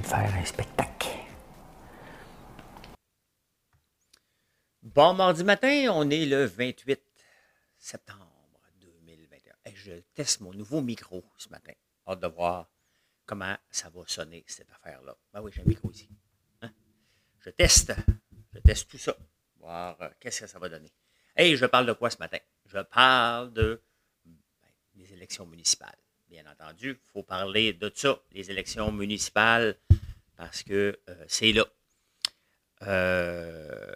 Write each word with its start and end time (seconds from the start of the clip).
De 0.00 0.06
faire 0.06 0.34
un 0.34 0.44
spectacle. 0.44 1.08
Bon 4.80 5.12
mardi 5.12 5.44
matin, 5.44 5.88
on 5.92 6.08
est 6.08 6.24
le 6.24 6.46
28 6.46 7.00
septembre 7.76 8.58
2021. 8.80 9.52
Et 9.66 9.74
je 9.74 9.92
teste 10.14 10.40
mon 10.40 10.54
nouveau 10.54 10.80
micro 10.80 11.22
ce 11.36 11.50
matin. 11.50 11.72
Hâte 12.06 12.20
de 12.20 12.26
voir 12.26 12.70
comment 13.26 13.56
ça 13.70 13.90
va 13.90 14.02
sonner, 14.06 14.44
cette 14.46 14.70
affaire-là. 14.70 15.14
Ben 15.32 15.42
oui, 15.42 15.52
j'ai 15.54 15.60
un 15.60 15.66
micro 15.66 15.90
ici. 15.90 16.08
Hein? 16.62 16.72
Je 17.40 17.50
teste. 17.50 17.92
Je 18.54 18.60
teste 18.60 18.90
tout 18.90 18.98
ça. 18.98 19.14
Voir 19.58 20.00
euh, 20.00 20.08
qu'est-ce 20.18 20.40
que 20.42 20.46
ça 20.46 20.58
va 20.58 20.70
donner. 20.70 20.92
Hey, 21.36 21.56
je 21.56 21.66
parle 21.66 21.86
de 21.86 21.92
quoi 21.92 22.08
ce 22.08 22.18
matin? 22.18 22.38
Je 22.64 22.78
parle 22.78 23.52
de 23.52 23.82
ben, 24.24 24.38
des 24.94 25.12
élections 25.12 25.46
municipales. 25.46 26.01
Bien 26.32 26.50
entendu, 26.50 26.92
il 26.92 27.10
faut 27.12 27.22
parler 27.22 27.74
de 27.74 27.92
ça, 27.94 28.18
les 28.30 28.50
élections 28.50 28.90
municipales, 28.90 29.76
parce 30.38 30.62
que 30.62 30.98
euh, 31.10 31.24
c'est 31.28 31.52
là. 31.52 31.66
Euh, 32.86 33.94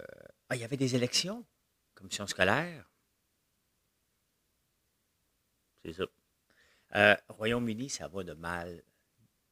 ah, 0.51 0.55
il 0.55 0.61
y 0.61 0.65
avait 0.65 0.77
des 0.77 0.95
élections, 0.95 1.47
commission 1.95 2.27
scolaire? 2.27 2.85
C'est 5.83 5.95
ça. 5.95 6.05
Euh, 6.97 7.17
Royaume-Uni, 7.31 7.89
ça 7.89 8.07
va 8.07 8.23
de 8.23 8.35
mal, 8.35 8.83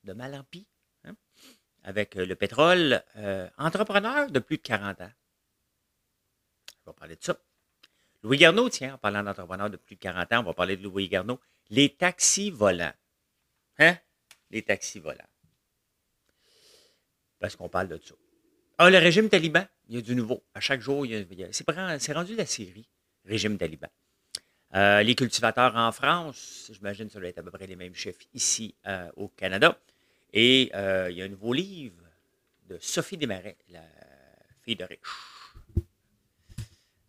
de 0.02 0.12
mal 0.12 0.34
en 0.34 0.44
pis. 0.44 0.66
hein, 1.04 1.16
Avec 1.84 2.16
le 2.16 2.36
pétrole, 2.36 3.02
entrepreneur 3.56 4.30
de 4.30 4.40
plus 4.40 4.58
de 4.58 4.62
40 4.62 5.00
ans. 5.00 5.12
On 6.84 6.90
va 6.90 6.92
parler 6.92 7.16
de 7.16 7.24
ça. 7.24 7.40
Louis 8.22 8.36
Garneau, 8.36 8.68
tiens, 8.68 8.96
en 8.96 8.98
parlant 8.98 9.22
d'entrepreneur 9.22 9.70
de 9.70 9.78
plus 9.78 9.96
de 9.96 10.00
40 10.00 10.32
ans, 10.34 10.40
on 10.40 10.44
va 10.44 10.52
parler 10.52 10.76
de 10.76 10.82
Louis 10.82 11.08
Garneau. 11.08 11.40
Les 11.70 11.90
taxis 11.90 12.50
volants. 12.50 12.92
Hein? 13.78 13.96
Les 14.50 14.62
taxis 14.62 14.98
volants. 14.98 15.24
Parce 17.38 17.56
qu'on 17.56 17.68
parle 17.68 17.88
de 17.88 18.00
ça. 18.02 18.14
Ah, 18.78 18.90
le 18.90 18.98
régime 18.98 19.28
taliban, 19.28 19.66
il 19.88 19.96
y 19.96 19.98
a 19.98 20.00
du 20.00 20.14
nouveau. 20.14 20.42
À 20.54 20.60
chaque 20.60 20.80
jour, 20.80 21.06
il 21.06 21.12
y 21.12 21.44
a, 21.44 21.48
c'est, 21.52 22.12
rendu 22.12 22.34
la 22.34 22.46
série, 22.46 22.88
régime 23.24 23.56
taliban. 23.56 23.88
Euh, 24.74 25.02
les 25.02 25.14
cultivateurs 25.14 25.76
en 25.76 25.92
France, 25.92 26.70
j'imagine 26.72 27.06
que 27.06 27.12
ça 27.12 27.20
doit 27.20 27.28
être 27.28 27.38
à 27.38 27.42
peu 27.42 27.52
près 27.52 27.66
les 27.66 27.76
mêmes 27.76 27.94
chiffres 27.94 28.26
ici 28.32 28.74
euh, 28.86 29.10
au 29.16 29.28
Canada. 29.28 29.78
Et 30.32 30.72
euh, 30.74 31.08
il 31.10 31.16
y 31.16 31.22
a 31.22 31.26
un 31.26 31.28
nouveau 31.28 31.52
livre 31.52 32.02
de 32.68 32.78
Sophie 32.80 33.16
Desmarais, 33.16 33.56
la 33.68 33.84
fille 34.62 34.74
de 34.74 34.84
riche. 34.84 35.54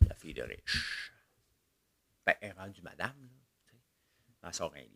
La 0.08 0.14
fille 0.14 0.34
de 0.34 0.42
riche. 0.42 1.12
Ben, 2.24 2.34
elle 2.40 2.50
est 2.50 2.52
rendue 2.52 2.82
madame. 2.82 3.16
Là. 3.20 3.35
Elle 4.42 4.54
sort 4.54 4.74
un 4.74 4.80
livre. 4.80 4.92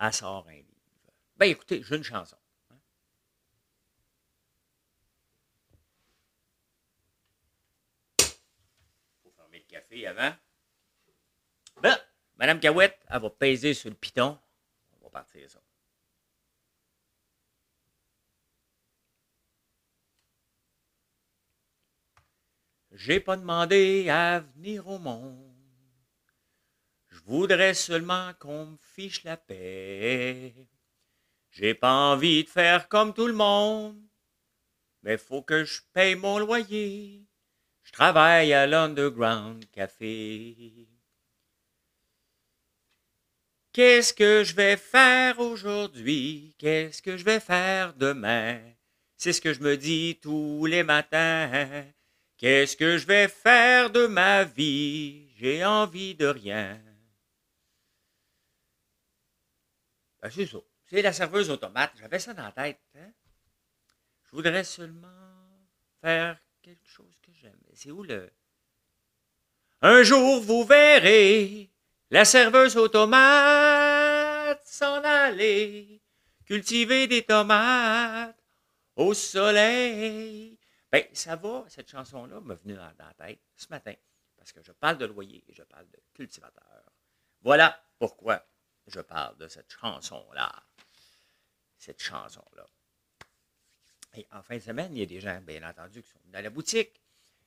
Elle 0.00 0.12
sort 0.12 0.46
un 0.48 0.52
livre. 0.52 0.66
Ben 1.36 1.46
écoutez, 1.46 1.82
j'ai 1.82 1.96
une 1.96 2.02
chanson. 2.02 2.36
hein. 2.70 2.76
faut 9.22 9.30
fermer 9.30 9.58
le 9.58 9.64
café 9.64 10.06
avant. 10.06 10.34
Ben, 11.82 11.96
Madame 12.36 12.60
Cahouette, 12.60 12.98
elle 13.08 13.20
va 13.20 13.30
peser 13.30 13.74
sur 13.74 13.90
le 13.90 13.96
piton. 13.96 14.38
On 15.00 15.04
va 15.04 15.10
partir 15.10 15.48
ça. 15.50 15.60
J'ai 22.92 23.20
pas 23.20 23.36
demandé 23.36 24.08
à 24.10 24.40
venir 24.40 24.86
au 24.88 24.98
monde. 24.98 25.49
Je 27.20 27.32
voudrais 27.32 27.74
seulement 27.74 28.32
qu'on 28.38 28.66
me 28.66 28.76
fiche 28.94 29.24
la 29.24 29.36
paix. 29.36 30.54
J'ai 31.50 31.74
pas 31.74 32.12
envie 32.12 32.44
de 32.44 32.48
faire 32.48 32.88
comme 32.88 33.12
tout 33.12 33.26
le 33.26 33.34
monde, 33.34 34.00
mais 35.02 35.18
faut 35.18 35.42
que 35.42 35.64
je 35.64 35.80
paye 35.92 36.14
mon 36.14 36.38
loyer. 36.38 37.26
Je 37.82 37.92
travaille 37.92 38.52
à 38.52 38.66
l'Underground 38.66 39.64
Café. 39.70 40.88
Qu'est-ce 43.72 44.14
que 44.14 44.42
je 44.44 44.54
vais 44.54 44.76
faire 44.76 45.40
aujourd'hui? 45.40 46.54
Qu'est-ce 46.58 47.02
que 47.02 47.16
je 47.16 47.24
vais 47.24 47.40
faire 47.40 47.94
demain? 47.94 48.60
C'est 49.16 49.32
ce 49.32 49.40
que 49.40 49.52
je 49.52 49.60
me 49.60 49.76
dis 49.76 50.18
tous 50.22 50.64
les 50.66 50.82
matins. 50.82 51.84
Qu'est-ce 52.38 52.76
que 52.76 52.96
je 52.96 53.06
vais 53.06 53.28
faire 53.28 53.90
de 53.90 54.06
ma 54.06 54.44
vie? 54.44 55.30
J'ai 55.36 55.64
envie 55.64 56.14
de 56.14 56.26
rien. 56.26 56.80
Ben, 60.22 60.30
c'est 60.30 60.46
ça. 60.46 60.58
C'est 60.86 61.02
la 61.02 61.12
serveuse 61.12 61.50
automate. 61.50 61.92
J'avais 61.98 62.18
ça 62.18 62.34
dans 62.34 62.44
la 62.44 62.52
tête. 62.52 62.80
hein. 62.96 63.12
Je 64.24 64.30
voudrais 64.36 64.64
seulement 64.64 65.08
faire 66.00 66.38
quelque 66.62 66.86
chose 66.86 67.18
que 67.20 67.32
j'aime. 67.32 67.58
C'est 67.74 67.90
où 67.90 68.02
le. 68.02 68.30
Un 69.82 70.02
jour, 70.02 70.40
vous 70.40 70.64
verrez 70.64 71.70
la 72.10 72.24
serveuse 72.24 72.76
automate 72.76 74.60
s'en 74.64 75.02
aller 75.02 76.02
cultiver 76.44 77.06
des 77.06 77.22
tomates 77.22 78.36
au 78.96 79.14
soleil. 79.14 80.58
Ben, 80.90 81.04
ça 81.12 81.36
va, 81.36 81.64
cette 81.68 81.88
chanson-là 81.88 82.40
m'a 82.40 82.54
venu 82.54 82.74
dans, 82.74 82.92
dans 82.98 83.06
la 83.06 83.26
tête 83.26 83.40
ce 83.56 83.68
matin, 83.70 83.94
parce 84.36 84.52
que 84.52 84.60
je 84.62 84.72
parle 84.72 84.98
de 84.98 85.06
loyer 85.06 85.44
et 85.48 85.54
je 85.54 85.62
parle 85.62 85.88
de 85.88 85.98
cultivateur. 86.12 86.92
Voilà 87.42 87.80
pourquoi 87.98 88.44
je 88.86 89.00
parle 89.00 89.36
de 89.38 89.48
cette 89.48 89.72
chanson-là. 89.72 90.52
Cette 91.76 92.02
chanson-là. 92.02 92.66
Et 94.14 94.26
en 94.32 94.42
fin 94.42 94.56
de 94.56 94.60
semaine, 94.60 94.96
il 94.96 95.00
y 95.00 95.02
a 95.02 95.06
des 95.06 95.20
gens, 95.20 95.40
bien 95.40 95.68
entendu, 95.68 96.02
qui 96.02 96.10
sont 96.10 96.18
à 96.32 96.42
la 96.42 96.50
boutique. 96.50 97.00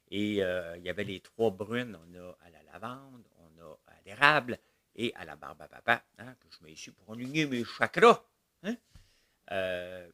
Et 0.10 0.44
euh, 0.44 0.78
il 0.78 0.84
y 0.84 0.90
avait 0.90 1.04
les 1.04 1.20
trois 1.20 1.52
brunes. 1.52 1.96
On 1.96 2.16
a 2.20 2.38
à 2.42 2.50
la 2.50 2.64
lavande, 2.64 3.28
on 3.40 3.62
a 3.62 3.78
à 3.88 4.02
l'érable 4.06 4.60
et 4.96 5.14
à 5.16 5.26
la 5.26 5.36
barbe 5.36 5.62
à 5.62 5.68
papa, 5.68 6.04
hein, 6.20 6.36
que 6.36 6.48
je 6.50 6.64
mets 6.64 6.74
ici 6.74 6.92
pour 6.92 7.14
aligner 7.14 7.46
mes 7.46 7.64
chakras. 7.64 8.24
hein. 8.64 8.76
Euh, 9.52 10.10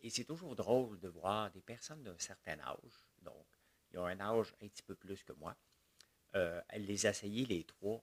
et 0.00 0.10
c'est 0.10 0.24
toujours 0.24 0.56
drôle 0.56 0.98
de 0.98 1.08
voir 1.08 1.50
des 1.50 1.60
personnes 1.60 2.02
d'un 2.02 2.18
certain 2.18 2.58
âge, 2.60 3.06
donc 3.22 3.46
ils 3.90 3.98
ont 3.98 4.06
un 4.06 4.18
âge 4.20 4.54
un 4.62 4.68
petit 4.68 4.82
peu 4.82 4.94
plus 4.94 5.22
que 5.22 5.32
moi, 5.34 5.54
euh, 6.34 6.60
les 6.76 7.06
essayer 7.06 7.46
les 7.46 7.64
trois 7.64 8.02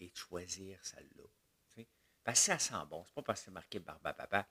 et 0.00 0.08
de 0.08 0.16
choisir 0.16 0.78
celle-là. 0.84 1.24
Parce 2.26 2.40
que 2.40 2.46
ça 2.46 2.58
sent 2.58 2.74
bon. 2.90 3.04
C'est 3.04 3.14
pas 3.14 3.22
parce 3.22 3.40
que 3.40 3.44
c'est 3.44 3.50
marqué 3.52 3.78
barbe 3.78 4.04
à 4.04 4.12
papa 4.12 4.48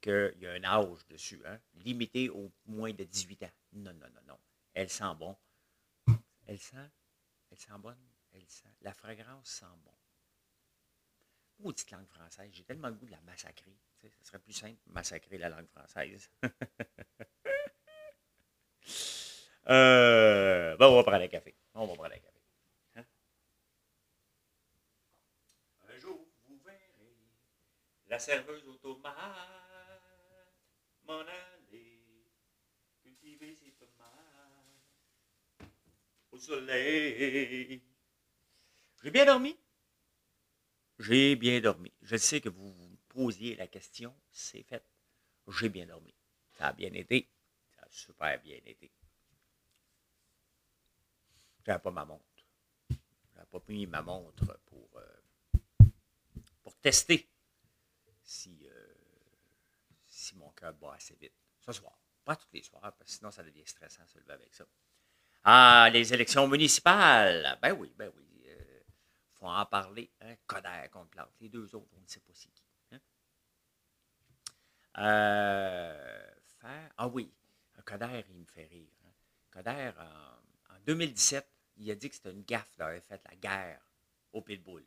qu'il 0.00 0.34
y 0.40 0.48
a 0.48 0.52
un 0.52 0.64
âge 0.64 1.06
dessus, 1.08 1.40
hein, 1.46 1.60
limité 1.74 2.28
au 2.28 2.50
moins 2.66 2.92
de 2.92 3.04
18 3.04 3.44
ans. 3.44 3.52
Non, 3.72 3.94
non, 3.94 4.08
non, 4.12 4.20
non. 4.26 4.38
Elle 4.74 4.90
sent 4.90 5.14
bon. 5.16 5.36
Elle 6.44 6.58
sent, 6.58 6.90
elle 7.52 7.58
sent 7.58 7.78
bonne? 7.78 8.04
Elle 8.32 8.44
sent, 8.48 8.74
la 8.80 8.92
fragrance 8.92 9.48
sent 9.48 9.64
bon. 9.84 9.94
Maudite 11.60 11.92
langue 11.92 12.08
française. 12.08 12.50
J'ai 12.52 12.64
tellement 12.64 12.88
le 12.88 12.94
goût 12.94 13.06
de 13.06 13.12
la 13.12 13.20
massacrer. 13.20 13.78
Tu 14.00 14.10
ça 14.10 14.24
serait 14.24 14.40
plus 14.40 14.52
simple 14.52 14.80
massacrer 14.86 15.38
la 15.38 15.50
langue 15.50 15.68
française. 15.68 16.28
euh, 19.68 20.76
bon, 20.76 20.86
on 20.86 20.96
va 20.96 21.02
prendre 21.04 21.22
un 21.22 21.28
café. 21.28 21.56
On 21.74 21.86
va 21.86 21.94
prendre 21.94 22.12
un 22.12 22.18
café. 22.18 22.42
Hein? 22.96 23.04
Un 25.88 25.96
jour, 25.96 26.26
vous 26.48 26.58
verrez 26.58 26.90
la 28.14 28.20
serveuse 28.20 28.68
automate 28.68 29.12
m'en 31.02 31.18
aller 31.18 32.00
cultiver 33.02 33.56
ses 33.56 33.72
tomates 33.72 34.12
au 36.30 36.38
soleil. 36.38 37.82
J'ai 39.02 39.10
bien 39.10 39.26
dormi? 39.26 39.58
J'ai 41.00 41.34
bien 41.34 41.60
dormi. 41.60 41.92
Je 42.02 42.16
sais 42.16 42.40
que 42.40 42.48
vous 42.48 42.72
vous 42.72 42.96
posiez 43.08 43.56
la 43.56 43.66
question. 43.66 44.14
C'est 44.30 44.62
fait. 44.62 44.84
J'ai 45.48 45.68
bien 45.68 45.86
dormi. 45.86 46.14
Ça 46.52 46.68
a 46.68 46.72
bien 46.72 46.92
été. 46.92 47.28
Ça 47.74 47.82
a 47.82 47.90
super 47.90 48.40
bien 48.40 48.60
été. 48.64 48.92
J'avais 51.66 51.82
pas 51.82 51.90
ma 51.90 52.04
montre. 52.04 52.46
J'avais 53.34 53.46
pas 53.50 53.60
mis 53.66 53.88
ma 53.88 54.02
montre 54.02 54.60
pour, 54.66 54.88
euh, 54.98 55.88
pour 56.62 56.76
tester 56.76 57.28
si, 58.24 58.66
euh, 58.66 58.94
si 60.06 60.34
mon 60.36 60.50
cœur 60.50 60.72
bat 60.74 60.94
assez 60.94 61.14
vite. 61.14 61.34
Ce 61.60 61.72
soir. 61.72 61.96
Pas 62.24 62.36
tous 62.36 62.48
les 62.52 62.62
soirs, 62.62 62.80
parce 62.80 63.10
que 63.10 63.10
sinon 63.10 63.30
ça 63.30 63.42
devient 63.42 63.66
stressant 63.66 64.02
de 64.04 64.08
se 64.08 64.18
lever 64.18 64.32
avec 64.32 64.54
ça. 64.54 64.64
Ah, 65.44 65.90
les 65.92 66.12
élections 66.14 66.48
municipales. 66.48 67.58
Ben 67.60 67.72
oui, 67.72 67.92
ben 67.96 68.10
oui. 68.16 68.22
Il 68.46 69.38
faut 69.38 69.46
en 69.46 69.66
parler. 69.66 70.10
Hein? 70.22 70.36
Coder 70.46 70.88
contre 70.90 71.10
Plante. 71.10 71.30
Les 71.40 71.50
deux 71.50 71.74
autres, 71.74 71.90
on 71.96 72.00
ne 72.00 72.06
sait 72.06 72.20
pas 72.20 72.32
c'est 72.32 72.48
qui. 72.48 72.64
Hein? 72.92 73.00
Euh, 74.98 76.30
faire. 76.60 76.92
Ah 76.96 77.08
oui, 77.08 77.30
Coder, 77.84 78.24
il 78.30 78.36
me 78.36 78.46
fait 78.46 78.64
rire. 78.64 78.88
Hein? 79.04 79.12
Coder, 79.50 79.92
en, 79.98 80.74
en 80.74 80.78
2017, 80.86 81.46
il 81.76 81.90
a 81.90 81.94
dit 81.94 82.08
que 82.08 82.16
c'était 82.16 82.32
une 82.32 82.44
gaffe 82.44 82.74
d'avoir 82.78 83.02
fait 83.02 83.22
la 83.28 83.36
guerre 83.36 83.80
au 84.32 84.40
Pitbull. 84.40 84.84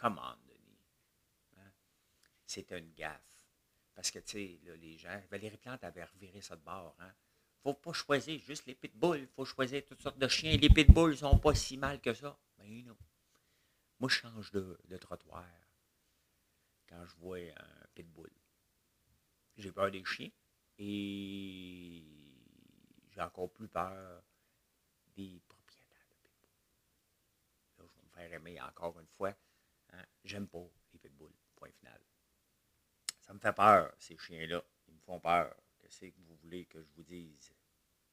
Come 0.00 0.20
Denis. 0.46 0.78
Hein? 1.58 1.70
C'était 2.46 2.78
une 2.78 2.92
gaffe. 2.94 3.20
Parce 3.94 4.10
que, 4.10 4.18
tu 4.20 4.30
sais, 4.30 4.60
les 4.80 4.96
gens, 4.96 5.20
Valérie 5.30 5.58
Plante 5.58 5.84
avait 5.84 6.04
reviré 6.04 6.40
ça 6.40 6.56
de 6.56 6.62
bord. 6.62 6.96
Hein? 7.00 7.12
faut 7.62 7.74
pas 7.74 7.92
choisir 7.92 8.40
juste 8.40 8.66
les 8.66 8.74
pitbulls. 8.74 9.20
Il 9.20 9.26
faut 9.26 9.44
choisir 9.44 9.84
toutes 9.84 10.00
sortes 10.00 10.18
de 10.18 10.28
chiens. 10.28 10.56
Les 10.56 10.70
pitbulls 10.70 11.16
sont 11.16 11.38
pas 11.38 11.54
si 11.54 11.76
mal 11.76 12.00
que 12.00 12.14
ça. 12.14 12.38
Mais 12.58 12.82
non. 12.82 12.96
Moi, 13.98 14.08
je 14.08 14.16
change 14.16 14.50
de, 14.52 14.78
de 14.84 14.96
trottoir 14.96 15.44
quand 16.88 17.04
je 17.04 17.16
vois 17.16 17.36
un 17.38 17.86
pitbull. 17.94 18.30
J'ai 19.58 19.70
peur 19.70 19.90
des 19.90 20.04
chiens 20.04 20.30
et 20.78 22.02
j'ai 23.10 23.20
encore 23.20 23.52
plus 23.52 23.68
peur 23.68 24.22
des 25.14 25.42
propriétaires 25.46 26.06
de 26.08 26.14
pitbulls. 26.16 26.56
Là, 27.78 27.84
je 27.86 27.96
vais 27.96 28.02
me 28.02 28.08
faire 28.08 28.32
aimer 28.32 28.60
encore 28.62 28.98
une 28.98 29.06
fois. 29.08 29.34
Hein? 29.92 30.04
J'aime 30.24 30.48
pas 30.48 30.66
les 30.92 30.98
pitbulls. 30.98 31.34
Point 31.56 31.72
final. 31.72 32.00
Ça 33.20 33.34
me 33.34 33.38
fait 33.38 33.52
peur, 33.52 33.94
ces 33.98 34.16
chiens-là. 34.16 34.62
Ils 34.88 34.94
me 34.94 35.00
font 35.00 35.20
peur. 35.20 35.54
Qu'est-ce 35.78 36.06
que 36.06 36.20
vous 36.20 36.36
voulez 36.36 36.66
que 36.66 36.82
je 36.82 36.90
vous 36.96 37.02
dise? 37.02 37.52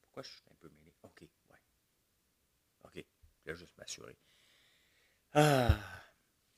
Pourquoi 0.01 0.23
je 0.23 0.29
suis 0.29 0.43
un 0.49 0.55
peu 0.55 0.69
mêlé? 0.69 0.93
OK, 1.03 1.21
ouais. 1.21 1.61
OK, 2.83 3.05
je 3.45 3.51
vais 3.51 3.57
juste 3.57 3.77
m'assurer. 3.77 4.17
Ah, 5.33 5.77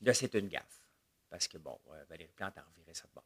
là, 0.02 0.14
c'est 0.14 0.34
une 0.36 0.48
gaffe. 0.48 0.84
Parce 1.30 1.48
que, 1.48 1.58
bon, 1.58 1.80
euh, 1.88 2.04
Valérie 2.06 2.32
Plante 2.34 2.58
a 2.58 2.64
reviré 2.64 2.94
ça 2.94 3.08
de. 3.08 3.22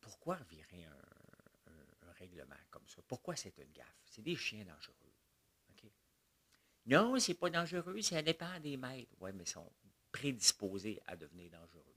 Pourquoi 0.00 0.36
revirer 0.36 0.84
un, 0.84 2.12
règlement 2.18 2.56
comme 2.70 2.86
ça? 2.86 3.02
Pourquoi 3.08 3.34
c'est 3.34 3.56
une 3.58 3.72
gaffe? 3.72 4.02
C'est 4.06 4.22
des 4.22 4.36
chiens 4.36 4.64
dangereux. 4.64 5.12
OK? 5.70 5.90
Non, 6.86 7.18
c'est 7.18 7.34
pas 7.34 7.50
dangereux, 7.50 8.00
ça 8.02 8.22
dépend 8.22 8.60
des 8.60 8.76
maîtres. 8.76 9.10
Oui, 9.20 9.32
mais 9.32 9.46
sont 9.46 9.70
prédisposés 10.14 11.02
à 11.06 11.16
devenir 11.16 11.50
dangereux. 11.50 11.96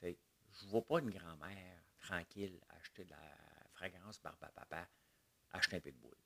je 0.00 0.64
ne 0.64 0.70
vois 0.70 0.86
pas 0.86 1.00
une 1.00 1.10
grand-mère 1.10 1.82
tranquille 1.98 2.60
acheter 2.68 3.04
de 3.04 3.10
la 3.10 3.68
fragrance 3.72 4.20
à 4.24 4.32
papa, 4.32 4.88
acheter 5.52 5.76
un 5.76 5.80
pitbull. 5.80 6.16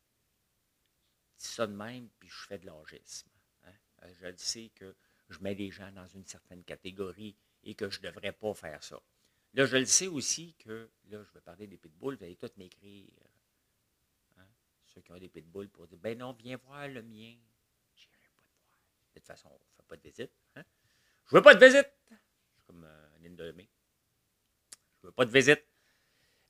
Je 1.38 1.44
dis 1.44 1.52
ça 1.54 1.66
de 1.66 1.72
même, 1.72 2.08
puis 2.18 2.28
je 2.28 2.46
fais 2.46 2.58
de 2.58 2.66
l'orgisme. 2.66 3.30
Hein? 3.64 3.72
Je 4.20 4.36
sais 4.36 4.70
que 4.74 4.94
je 5.30 5.38
mets 5.40 5.54
des 5.54 5.70
gens 5.70 5.90
dans 5.92 6.06
une 6.06 6.26
certaine 6.26 6.64
catégorie 6.64 7.34
et 7.64 7.74
que 7.74 7.88
je 7.88 8.00
ne 8.00 8.04
devrais 8.08 8.32
pas 8.32 8.52
faire 8.52 8.84
ça. 8.84 9.00
Là, 9.54 9.64
je 9.64 9.76
le 9.78 9.86
sais 9.86 10.08
aussi 10.08 10.54
que, 10.54 10.90
là, 11.08 11.22
je 11.24 11.32
vais 11.32 11.40
parler 11.40 11.66
des 11.66 11.78
pitbulls, 11.78 12.16
vous 12.16 12.24
allez 12.24 12.36
tous 12.36 12.54
m'écrire, 12.58 13.08
hein? 14.36 14.46
ceux 14.86 15.00
qui 15.00 15.12
ont 15.12 15.18
des 15.18 15.30
pitbulls, 15.30 15.70
pour 15.70 15.86
dire, 15.86 15.98
ben 15.98 16.18
non, 16.18 16.32
viens 16.32 16.58
voir 16.58 16.88
le 16.88 17.02
mien. 17.02 17.36
Je 17.94 18.06
n'irai 18.08 18.28
pas 18.34 18.42
te 18.42 18.52
voir. 18.54 18.70
De 19.14 19.20
toute 19.20 19.26
façon, 19.26 19.48
on 19.50 19.54
ne 19.54 19.58
fait 19.76 19.86
pas 19.88 19.96
de 19.96 20.02
visite. 20.02 20.32
Hein? 20.56 20.62
Je 21.26 21.36
veux 21.36 21.42
pas 21.42 21.54
de 21.54 21.64
visite. 21.64 21.88
Je 22.10 22.14
suis 22.54 22.62
comme 22.66 22.84
euh, 22.84 23.08
une 23.22 23.36
de 23.36 23.52
mes. 23.52 23.68
Je 25.00 25.06
veux 25.06 25.12
pas 25.12 25.24
de 25.24 25.30
visite. 25.30 25.64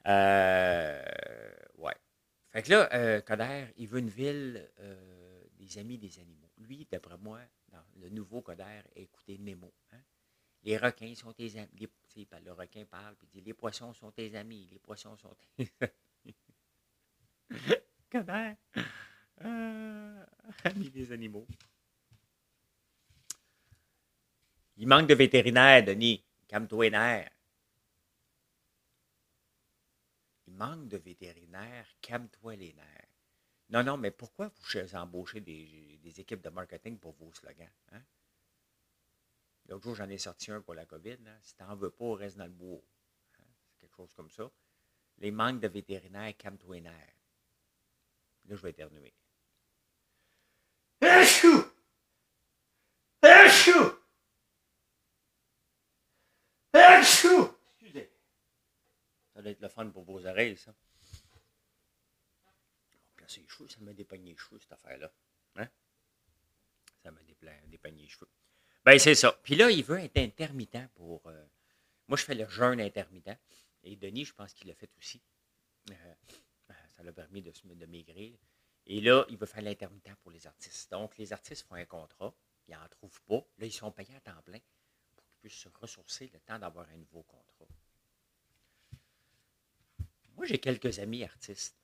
Euh, 0.07 1.03
ouais. 1.79 1.97
Fait 2.51 2.63
que 2.63 2.71
là, 2.71 2.89
euh, 2.93 3.21
Coder, 3.21 3.73
il 3.77 3.89
veut 3.89 3.99
une 4.01 4.11
ville 4.11 4.71
euh, 4.81 5.45
des 5.55 5.79
amis 5.79 5.99
des 5.99 6.19
animaux. 6.19 6.51
Lui, 6.59 6.87
d'après 6.91 7.17
moi, 7.17 7.41
le 7.97 8.11
nouveau 8.11 8.43
Coder, 8.43 8.83
écoutez 8.95 9.39
Nemo. 9.39 9.73
Hein? 9.93 10.01
Les 10.63 10.77
requins 10.77 11.15
sont 11.15 11.33
tes 11.33 11.59
amis. 11.59 11.71
Les, 12.15 12.29
le 12.45 12.53
requin 12.53 12.85
parle 12.85 13.17
et 13.23 13.27
dit 13.27 13.41
Les 13.41 13.55
poissons 13.55 13.95
sont 13.95 14.13
tes 14.13 14.37
amis. 14.37 14.69
Les 14.71 14.79
poissons 14.79 15.17
sont 15.17 15.35
tes 15.57 15.73
amis. 15.81 16.37
Coder, 18.11 18.53
euh, 19.45 20.25
ami 20.65 20.91
des 20.91 21.11
animaux. 21.13 21.47
Il 24.77 24.89
manque 24.89 25.09
de 25.09 25.15
vétérinaires, 25.15 25.85
Denis. 25.85 26.25
Calme-toi, 26.49 26.87
Il 30.47 30.55
manque 30.55 30.89
de 30.89 30.99
vétérinaires, 30.99 31.89
calme-toi 32.01 32.57
les 32.57 32.73
nerfs. 32.75 33.09
Non, 33.71 33.83
non, 33.83 33.97
mais 33.97 34.11
pourquoi 34.11 34.49
vous 34.49 34.95
embauchez 34.95 35.41
des, 35.41 35.99
des 36.03 36.21
équipes 36.21 36.43
de 36.43 36.51
marketing 36.51 36.99
pour 36.99 37.13
vos 37.13 37.33
slogans? 37.33 37.71
Hein? 37.93 38.03
L'autre 39.69 39.85
jour, 39.85 39.95
j'en 39.95 40.09
ai 40.11 40.19
sorti 40.19 40.51
un 40.51 40.61
pour 40.61 40.75
la 40.75 40.85
COVID. 40.85 41.17
Là. 41.25 41.39
Si 41.41 41.55
tu 41.55 41.63
n'en 41.63 41.75
veux 41.75 41.91
pas, 41.91 42.17
reste 42.17 42.37
dans 42.37 42.45
le 42.45 42.51
bois. 42.51 42.83
Hein? 43.39 43.45
C'est 43.65 43.81
quelque 43.81 43.97
chose 43.97 44.13
comme 44.13 44.31
ça. 44.31 44.51
Les 45.19 45.31
manques 45.31 45.61
de 45.61 45.69
vétérinaires, 45.69 46.37
calme-toi 46.37 46.77
les 46.77 46.81
nerfs. 46.83 47.17
Là, 48.45 48.57
je 48.57 48.63
vais 48.63 48.71
éternuer. 48.71 49.15
Achou! 51.01 51.65
Achou! 53.23 53.92
Achou! 57.03 57.53
Ça 59.35 59.43
doit 59.43 59.51
être 59.51 59.61
le 59.61 59.69
fun 59.69 59.89
pour 59.91 60.05
vos 60.05 60.25
oreilles, 60.25 60.57
ça. 60.57 60.73
Placer 63.17 63.45
cheveux, 63.49 63.69
ça 63.69 63.81
me 63.81 63.93
dépeigne 63.93 64.25
les 64.25 64.37
cheveux, 64.37 64.61
cette 64.61 64.73
affaire-là. 64.73 65.11
Hein? 65.57 65.69
Ça 67.03 67.11
me 67.11 67.19
dépeigne 67.67 67.97
les 67.97 68.09
cheveux. 68.09 68.29
Ben, 68.85 68.99
c'est 69.01 69.17
ça. 69.17 69.33
Puis 69.43 69.57
là, 69.57 69.71
il 69.71 69.83
veut 69.83 69.99
être 69.99 70.17
intermittent 70.19 70.89
pour. 70.95 71.27
Euh, 71.27 71.45
moi, 72.07 72.17
je 72.17 72.25
fais 72.25 72.35
le 72.37 72.49
jeûne 72.49 72.81
intermittent. 72.81 73.41
Et 73.83 73.97
Denis, 73.97 74.27
je 74.27 74.35
pense 74.35 74.53
qu'il 74.55 74.69
l'a 74.69 74.75
fait 74.75 74.91
aussi. 74.97 75.21
Euh, 75.91 76.15
ça 76.89 77.03
l'a 77.03 77.13
permis 77.13 77.43
de, 77.43 77.53
de 77.65 77.87
maigrir. 77.87 78.39
Et 78.87 79.01
là, 79.01 79.25
il 79.29 79.37
veut 79.37 79.47
faire 79.47 79.63
l'intermittent 79.63 80.15
pour 80.23 80.31
les 80.31 80.47
artistes. 80.47 80.91
Donc, 80.93 81.17
les 81.19 81.33
artistes 81.33 81.67
font 81.67 81.75
un 81.75 81.85
contrat. 81.85 82.33
Ils 82.69 82.75
n'en 82.75 82.89
trouvent 82.89 83.23
pas. 83.23 83.45
Là, 83.59 83.67
ils 83.67 83.73
sont 83.73 83.91
payés 83.91 84.15
à 84.15 84.21
temps 84.21 84.43
plein 84.43 84.61
puissent 85.43 85.59
se 85.59 85.69
ressourcer 85.81 86.31
le 86.33 86.39
temps 86.41 86.59
d'avoir 86.59 86.89
un 86.89 86.97
nouveau 86.97 87.23
contrat. 87.25 87.67
Moi, 90.37 90.47
j'ai 90.47 90.59
quelques 90.59 90.99
amis 91.01 91.25
artistes. 91.25 91.77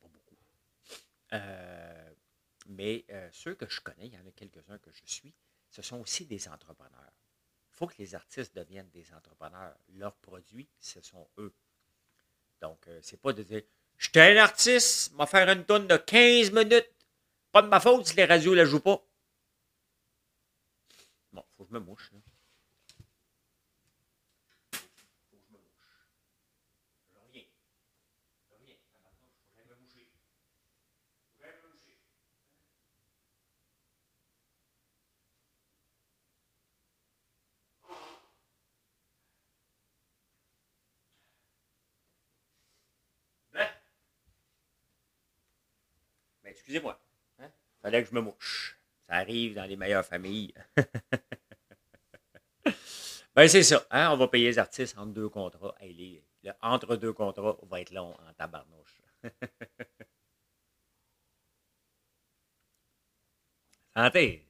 Pas 0.00 0.08
beaucoup. 0.08 0.36
Euh, 1.34 2.14
mais 2.66 3.04
euh, 3.10 3.28
ceux 3.32 3.54
que 3.54 3.68
je 3.68 3.80
connais, 3.80 4.06
il 4.06 4.14
y 4.14 4.18
en 4.18 4.26
a 4.26 4.30
quelques-uns 4.32 4.78
que 4.78 4.90
je 4.92 5.02
suis, 5.04 5.34
ce 5.70 5.82
sont 5.82 6.00
aussi 6.00 6.24
des 6.24 6.48
entrepreneurs. 6.48 7.12
Il 7.70 7.76
faut 7.76 7.86
que 7.86 7.98
les 7.98 8.14
artistes 8.14 8.56
deviennent 8.56 8.90
des 8.90 9.12
entrepreneurs. 9.12 9.76
Leurs 9.90 10.16
produits, 10.16 10.68
ce 10.80 11.00
sont 11.02 11.28
eux. 11.38 11.54
Donc, 12.60 12.88
euh, 12.88 12.98
c'est 13.02 13.20
pas 13.20 13.32
de 13.32 13.42
dire 13.42 13.62
Je 13.98 14.08
suis 14.08 14.20
un 14.20 14.36
artiste, 14.36 15.12
m'a 15.12 15.26
faire 15.26 15.48
une 15.50 15.64
tonne 15.64 15.86
de 15.86 15.96
15 15.96 16.50
minutes. 16.52 16.90
Pas 17.52 17.62
de 17.62 17.68
ma 17.68 17.78
faute 17.78 18.06
si 18.06 18.16
les 18.16 18.24
radios 18.24 18.52
ne 18.52 18.56
la 18.56 18.64
jouent 18.64 18.80
pas. 18.80 19.04
Bon, 21.74 21.80
il 21.80 21.80
faut 21.80 21.80
que 21.80 21.80
je 21.80 21.80
me 21.80 21.80
mouche. 21.80 22.12
Là. 22.12 22.20
excusez-moi. 46.54 46.98
Hein? 47.40 47.50
Fallait 47.82 48.02
que 48.02 48.08
je 48.08 48.14
me 48.14 48.20
mouche. 48.20 48.78
Ça 49.06 49.16
arrive 49.16 49.54
dans 49.54 49.64
les 49.64 49.76
meilleures 49.76 50.04
familles. 50.04 50.54
Ben, 53.34 53.48
c'est 53.48 53.62
ça. 53.62 53.86
Hein? 53.90 54.10
On 54.12 54.16
va 54.16 54.28
payer 54.28 54.46
les 54.48 54.58
artistes 54.58 54.96
entre 54.98 55.12
deux 55.12 55.28
contrats. 55.28 55.74
Entre 56.62 56.96
deux 56.96 57.12
contrats 57.12 57.56
va 57.62 57.80
être 57.80 57.92
long 57.92 58.14
en 58.14 58.32
tabarnouche. 58.34 59.00
Santé. 63.96 64.46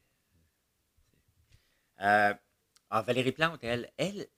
Euh, 2.01 2.35
ah, 2.91 3.03
Valérie 3.03 3.33
Plante, 3.33 3.63
elle, 3.63 3.93
elle, 3.97 4.29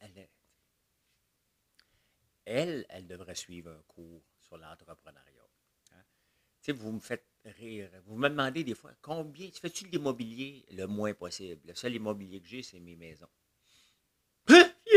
elle, 2.45 2.87
elle, 2.89 3.07
devrait 3.07 3.35
suivre 3.35 3.71
un 3.71 3.83
cours 3.87 4.23
sur 4.41 4.57
l'entrepreneuriat. 4.57 5.49
Hein? 5.93 6.73
Vous 6.73 6.93
me 6.93 7.01
faites 7.01 7.27
rire. 7.45 7.91
Vous 8.05 8.17
me 8.17 8.29
demandez 8.29 8.65
des 8.65 8.75
fois, 8.75 8.93
combien, 9.01 9.49
tu 9.51 9.61
fais-tu 9.61 9.85
de 9.85 9.91
l'immobilier 9.91 10.65
le 10.71 10.87
moins 10.87 11.15
possible? 11.15 11.61
Le 11.67 11.75
seul 11.75 11.95
immobilier 11.95 12.41
que 12.41 12.49
j'ai, 12.49 12.63
c'est 12.63 12.81
mes 12.81 12.97
maisons. 12.97 13.29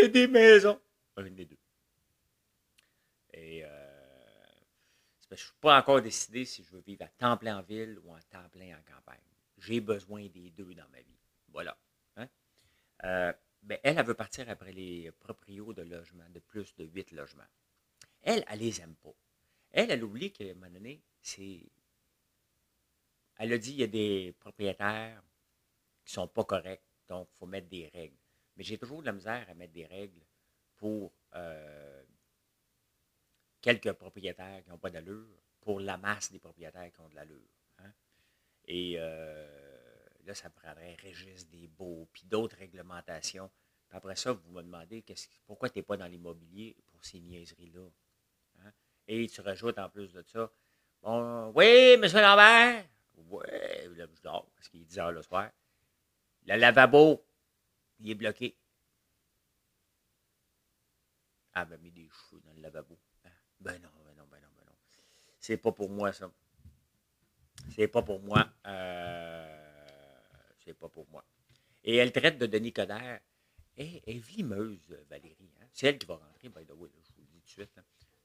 A 0.06 0.08
des 0.08 0.28
maisons. 0.28 0.80
Un 1.18 1.30
des 1.30 1.46
deux. 1.46 1.58
Et 3.34 3.64
euh, 3.64 3.70
je 5.22 5.28
ne 5.32 5.36
suis 5.36 5.54
pas 5.60 5.80
encore 5.80 6.02
décidé 6.02 6.46
si 6.46 6.64
je 6.64 6.72
veux 6.72 6.82
vivre 6.82 7.04
à 7.04 7.08
temps 7.08 7.38
plein 7.38 7.58
en 7.58 7.62
ville 7.62 8.00
ou 8.04 8.12
en 8.12 8.20
temps 8.30 8.48
plein 8.50 8.78
en 8.78 8.82
campagne. 8.82 9.20
J'ai 9.58 9.82
besoin 9.82 10.28
des 10.28 10.50
deux 10.52 10.74
dans 10.74 10.88
ma 10.90 11.02
vie. 11.02 11.20
Voilà. 11.50 11.78
Hein? 12.16 12.28
Euh, 13.04 13.34
ben, 13.62 13.78
elle, 13.84 13.98
elle 13.98 14.06
veut 14.06 14.14
partir 14.14 14.50
après 14.50 14.72
les 14.72 15.12
proprios 15.20 15.74
de 15.74 15.82
logement, 15.82 16.28
de 16.30 16.40
plus 16.40 16.76
de 16.76 16.86
huit 16.86 17.12
logements. 17.12 17.44
Elle, 18.22 18.44
elle 18.48 18.60
les 18.60 18.82
aime 18.82 18.96
pas. 18.96 19.14
Elle, 19.72 19.92
elle 19.92 20.04
oublie 20.04 20.32
qu'à 20.32 20.46
un 20.46 20.54
moment 20.54 20.70
donné, 20.70 21.02
c'est. 21.22 21.62
Elle 23.38 23.54
a 23.54 23.58
dit 23.58 23.72
qu'il 23.72 23.82
y 23.82 23.84
a 23.84 23.88
des 23.88 24.36
propriétaires 24.40 25.24
qui 26.04 26.14
sont 26.14 26.28
pas 26.28 26.44
corrects, 26.44 26.84
donc 27.08 27.30
il 27.32 27.38
faut 27.38 27.46
mettre 27.46 27.70
des 27.70 27.88
règles. 27.88 28.18
Mais 28.60 28.66
j'ai 28.66 28.78
toujours 28.78 29.00
de 29.00 29.06
la 29.06 29.14
misère 29.14 29.50
à 29.50 29.54
mettre 29.54 29.72
des 29.72 29.86
règles 29.86 30.20
pour 30.76 31.14
euh, 31.34 32.04
quelques 33.62 33.94
propriétaires 33.94 34.62
qui 34.62 34.70
n'ont 34.70 34.78
pas 34.78 34.90
d'allure, 34.90 35.40
pour 35.62 35.80
la 35.80 35.98
masse 35.98 36.30
des 36.30 36.40
propriétaires 36.40 36.92
qui 36.92 37.00
ont 37.00 37.08
de 37.08 37.16
l'allure. 37.16 37.40
Hein. 37.78 37.94
Et 38.66 38.96
euh, 38.98 39.48
là, 40.26 40.36
ça 40.36 40.50
prendrait 40.50 40.96
Régis 40.96 41.48
des 41.48 41.68
beaux, 41.68 42.10
puis 42.12 42.26
d'autres 42.26 42.58
réglementations. 42.58 43.50
Après 43.92 44.18
ça, 44.18 44.34
vous 44.34 44.52
me 44.52 44.62
demandez 44.62 45.06
pourquoi 45.46 45.70
tu 45.70 45.80
n'es 45.80 45.84
pas 45.84 45.96
dans 45.96 46.08
l'immobilier 46.08 46.76
pour 46.88 47.06
ces 47.06 47.22
niaiseries-là. 47.22 47.88
Hein? 48.66 48.74
Et 49.08 49.26
tu 49.30 49.40
rajoutes 49.40 49.80
en 49.80 49.88
plus 49.88 50.12
de 50.12 50.22
ça, 50.24 50.52
bon, 51.02 51.54
oui, 51.56 51.96
monsieur 51.96 52.20
Lambert, 52.20 52.84
oui, 53.16 53.46
là, 53.96 54.06
je 54.14 54.22
dors 54.22 54.50
parce 54.54 54.68
qu'il 54.68 54.82
est 54.82 54.86
10 54.86 55.00
heures 55.00 55.12
le 55.14 55.22
soir. 55.22 55.50
Le 56.46 56.58
lavabo, 56.58 57.24
il 58.00 58.12
est 58.12 58.16
bloqué. 58.16 58.58
Ah, 61.54 61.66
ben, 61.66 61.80
mis 61.82 61.92
des 61.92 62.08
cheveux 62.10 62.42
dans 62.42 62.54
le 62.54 62.62
lavabo. 62.62 62.98
Hein? 63.26 63.30
Ben 63.60 63.82
non, 63.82 63.90
ben 64.06 64.16
non, 64.16 64.26
ben 64.28 64.40
non, 64.42 64.50
ben 64.56 64.66
non. 64.66 64.76
C'est 65.40 65.58
pas 65.58 65.72
pour 65.72 65.90
moi, 65.90 66.14
ça. 66.14 66.32
C'est 67.76 67.88
pas 67.88 68.02
pour 68.02 68.22
moi. 68.22 68.50
Euh, 68.66 69.88
c'est 70.60 70.74
pas 70.74 70.90
pour 70.90 71.08
moi. 71.10 71.26
Et 71.84 71.96
elle 71.98 72.12
traite 72.12 72.38
de 72.38 72.46
Denis 72.46 72.74
Coderre. 72.74 73.22
Elle 73.76 74.02
est 74.06 74.20
Valérie. 75.10 75.54
Hein? 75.62 75.68
C'est 75.72 75.88
elle 75.88 75.98
qui 75.98 76.06
va 76.06 76.16
rentrer, 76.16 76.50
by 76.50 76.66
the 76.66 76.70
je 76.70 76.74
vous 76.74 76.86
le 76.86 76.92
dis 77.26 77.40
tout 77.40 77.40
de 77.40 77.48
suite. 77.48 77.80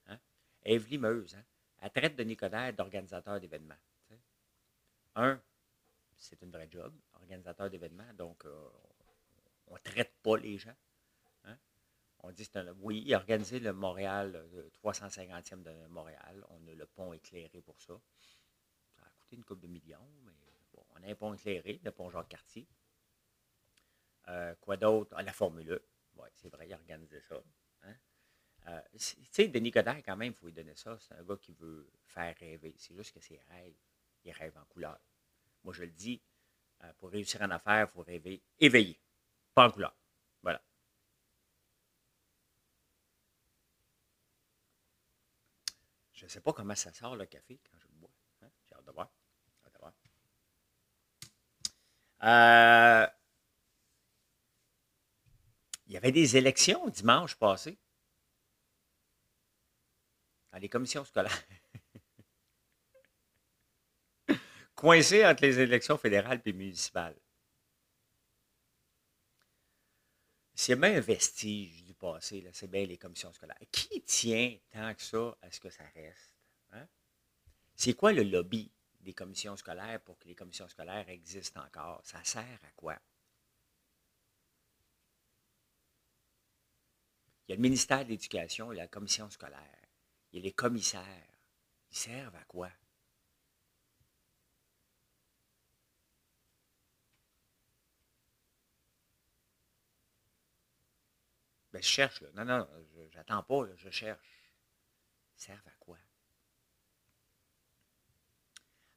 Hein? 0.07 0.19
Elle 0.63 0.75
est 0.75 0.79
vlimeuse. 0.79 1.35
Hein? 1.35 1.45
Elle 1.81 1.91
traite 1.91 2.17
Denis 2.17 2.37
Coderre 2.37 2.73
d'organisateur 2.73 3.41
d'événements. 3.41 3.79
Un, 5.17 5.41
c'est 6.17 6.43
une 6.43 6.51
vraie 6.51 6.69
job, 6.71 6.93
organisateur 7.15 7.71
d'événements, 7.71 8.13
donc 8.15 8.45
euh, 8.47 8.69
on 9.69 9.75
ne 9.75 9.79
traite 9.79 10.15
pas 10.23 10.37
les 10.37 10.59
gens. 10.59 10.77
Hein. 11.45 11.57
On 12.21 12.31
dit 12.33 12.45
c'est 12.45 12.57
un, 12.57 12.73
oui, 12.81 13.03
il 13.07 13.15
a 13.15 13.19
organisé 13.19 13.61
le 13.61 13.73
Montréal, 13.73 14.49
le 14.53 14.71
350e 14.83 15.63
de 15.63 15.87
Montréal. 15.89 16.45
On 16.51 16.67
a 16.67 16.75
le 16.75 16.87
pont 16.87 17.13
éclairé 17.13 17.61
pour 17.61 17.81
ça. 17.81 17.95
Ça 18.97 19.03
a 19.03 19.11
coûté 19.19 19.37
une 19.37 19.45
couple 19.45 19.63
de 19.63 19.69
millions, 19.69 20.09
mais 20.25 20.33
bon, 20.73 20.85
on 20.97 21.03
a 21.03 21.11
un 21.11 21.15
pont 21.15 21.35
éclairé, 21.35 21.81
le 21.83 21.91
pont 21.91 22.11
Jacques-Cartier. 22.11 22.67
Euh, 24.29 24.55
quoi 24.61 24.77
d'autre? 24.77 25.15
Ah, 25.17 25.23
la 25.23 25.33
Formule 25.33 25.71
1. 25.71 25.75
E. 25.75 25.83
Oui, 26.17 26.29
c'est 26.35 26.49
vrai, 26.49 26.67
il 26.67 26.73
a 26.73 26.77
organisé 26.77 27.21
ça. 27.21 27.43
Hein. 27.83 27.95
Euh, 28.69 28.81
tu 28.93 29.17
sais, 29.31 29.49
Denis 29.49 29.71
Coderre, 29.71 30.03
quand 30.03 30.17
même, 30.17 30.33
il 30.33 30.35
faut 30.35 30.47
lui 30.47 30.53
donner 30.53 30.75
ça. 30.75 30.97
C'est 30.99 31.15
un 31.15 31.23
gars 31.23 31.37
qui 31.37 31.53
veut 31.53 31.91
faire 32.07 32.35
rêver. 32.39 32.75
C'est 32.79 32.95
juste 32.95 33.13
que 33.13 33.21
ses 33.21 33.39
rêves, 33.51 33.75
il 34.25 34.33
rêve 34.33 34.57
en 34.57 34.65
couleur. 34.65 34.99
Moi, 35.65 35.75
je 35.75 35.83
le 35.83 35.91
dis, 35.91 36.23
euh, 36.83 36.93
pour 36.99 37.11
réussir 37.11 37.43
en 37.43 37.51
affaires, 37.51 37.89
il 37.91 37.93
faut 37.93 38.03
rêver 38.03 38.43
éveillé, 38.59 38.99
pas 39.55 39.71
couleur. 39.71 39.95
Voilà. 40.43 40.63
Je 46.13 46.25
ne 46.25 46.29
sais 46.29 46.41
pas 46.41 46.53
comment 46.53 46.75
ça 46.75 46.93
sort 46.93 47.17
le 47.17 47.27
café 47.27 47.61
quand 47.71 47.79
je 47.79 47.87
le 47.89 47.95
bois. 47.95 48.11
Hein? 48.43 48.49
J'ai 48.69 48.75
hâte 48.75 48.85
de 48.85 48.93
voir. 48.93 49.11
Hâte 49.65 49.73
de 49.73 49.79
voir. 49.79 49.93
Euh, 52.23 53.07
il 55.87 55.93
y 55.93 55.97
avait 55.97 56.13
des 56.13 56.37
élections 56.37 56.89
dimanche 56.89 57.37
passé 57.37 57.79
dans 60.53 60.59
les 60.59 60.69
commissions 60.69 61.05
scolaires. 61.05 61.43
coincé 64.75 65.25
entre 65.25 65.43
les 65.43 65.61
élections 65.61 65.97
fédérales 65.99 66.41
et 66.45 66.53
municipales. 66.53 67.17
C'est 70.55 70.77
bien 70.77 70.97
un 70.97 71.01
vestige 71.01 71.83
du 71.85 71.95
passé, 71.95 72.49
c'est 72.53 72.71
bien 72.71 72.87
les 72.87 72.97
commissions 72.97 73.33
scolaires. 73.33 73.59
Qui 73.73 74.01
tient 74.03 74.57
tant 74.71 74.95
que 74.95 75.03
ça 75.03 75.37
à 75.43 75.51
ce 75.51 75.59
que 75.59 75.69
ça 75.69 75.85
reste? 75.95 76.33
Hein? 76.73 76.87
C'est 77.75 77.95
quoi 77.95 78.13
le 78.13 78.23
lobby 78.23 78.71
des 79.01 79.15
commissions 79.15 79.57
scolaires 79.57 80.01
pour 80.01 80.19
que 80.19 80.29
les 80.29 80.37
commissions 80.37 80.69
scolaires 80.69 81.09
existent 81.09 81.61
encore? 81.61 82.01
Ça 82.05 82.23
sert 82.23 82.61
à 82.63 82.71
quoi? 82.77 82.97
Il 87.47 87.51
y 87.51 87.55
a 87.55 87.57
le 87.57 87.63
ministère 87.63 88.05
de 88.05 88.11
l'Éducation 88.11 88.73
et 88.73 88.77
la 88.77 88.87
commission 88.87 89.29
scolaire. 89.31 89.89
Il 90.33 90.39
y 90.39 90.43
a 90.43 90.45
les 90.45 90.53
commissaires. 90.53 91.29
Ils 91.91 91.97
servent 91.97 92.37
à 92.37 92.45
quoi? 92.45 92.71
Ben, 101.75 101.83
je 101.83 101.89
cherche. 101.89 102.21
Là. 102.21 102.29
Non, 102.35 102.45
non, 102.45 102.69
j'attends 103.11 103.43
pas. 103.43 103.67
je 103.75 103.91
cherche. 103.91 104.53
Ils 105.37 105.43
servent 105.43 105.67
à 105.67 105.75
quoi? 105.81 105.99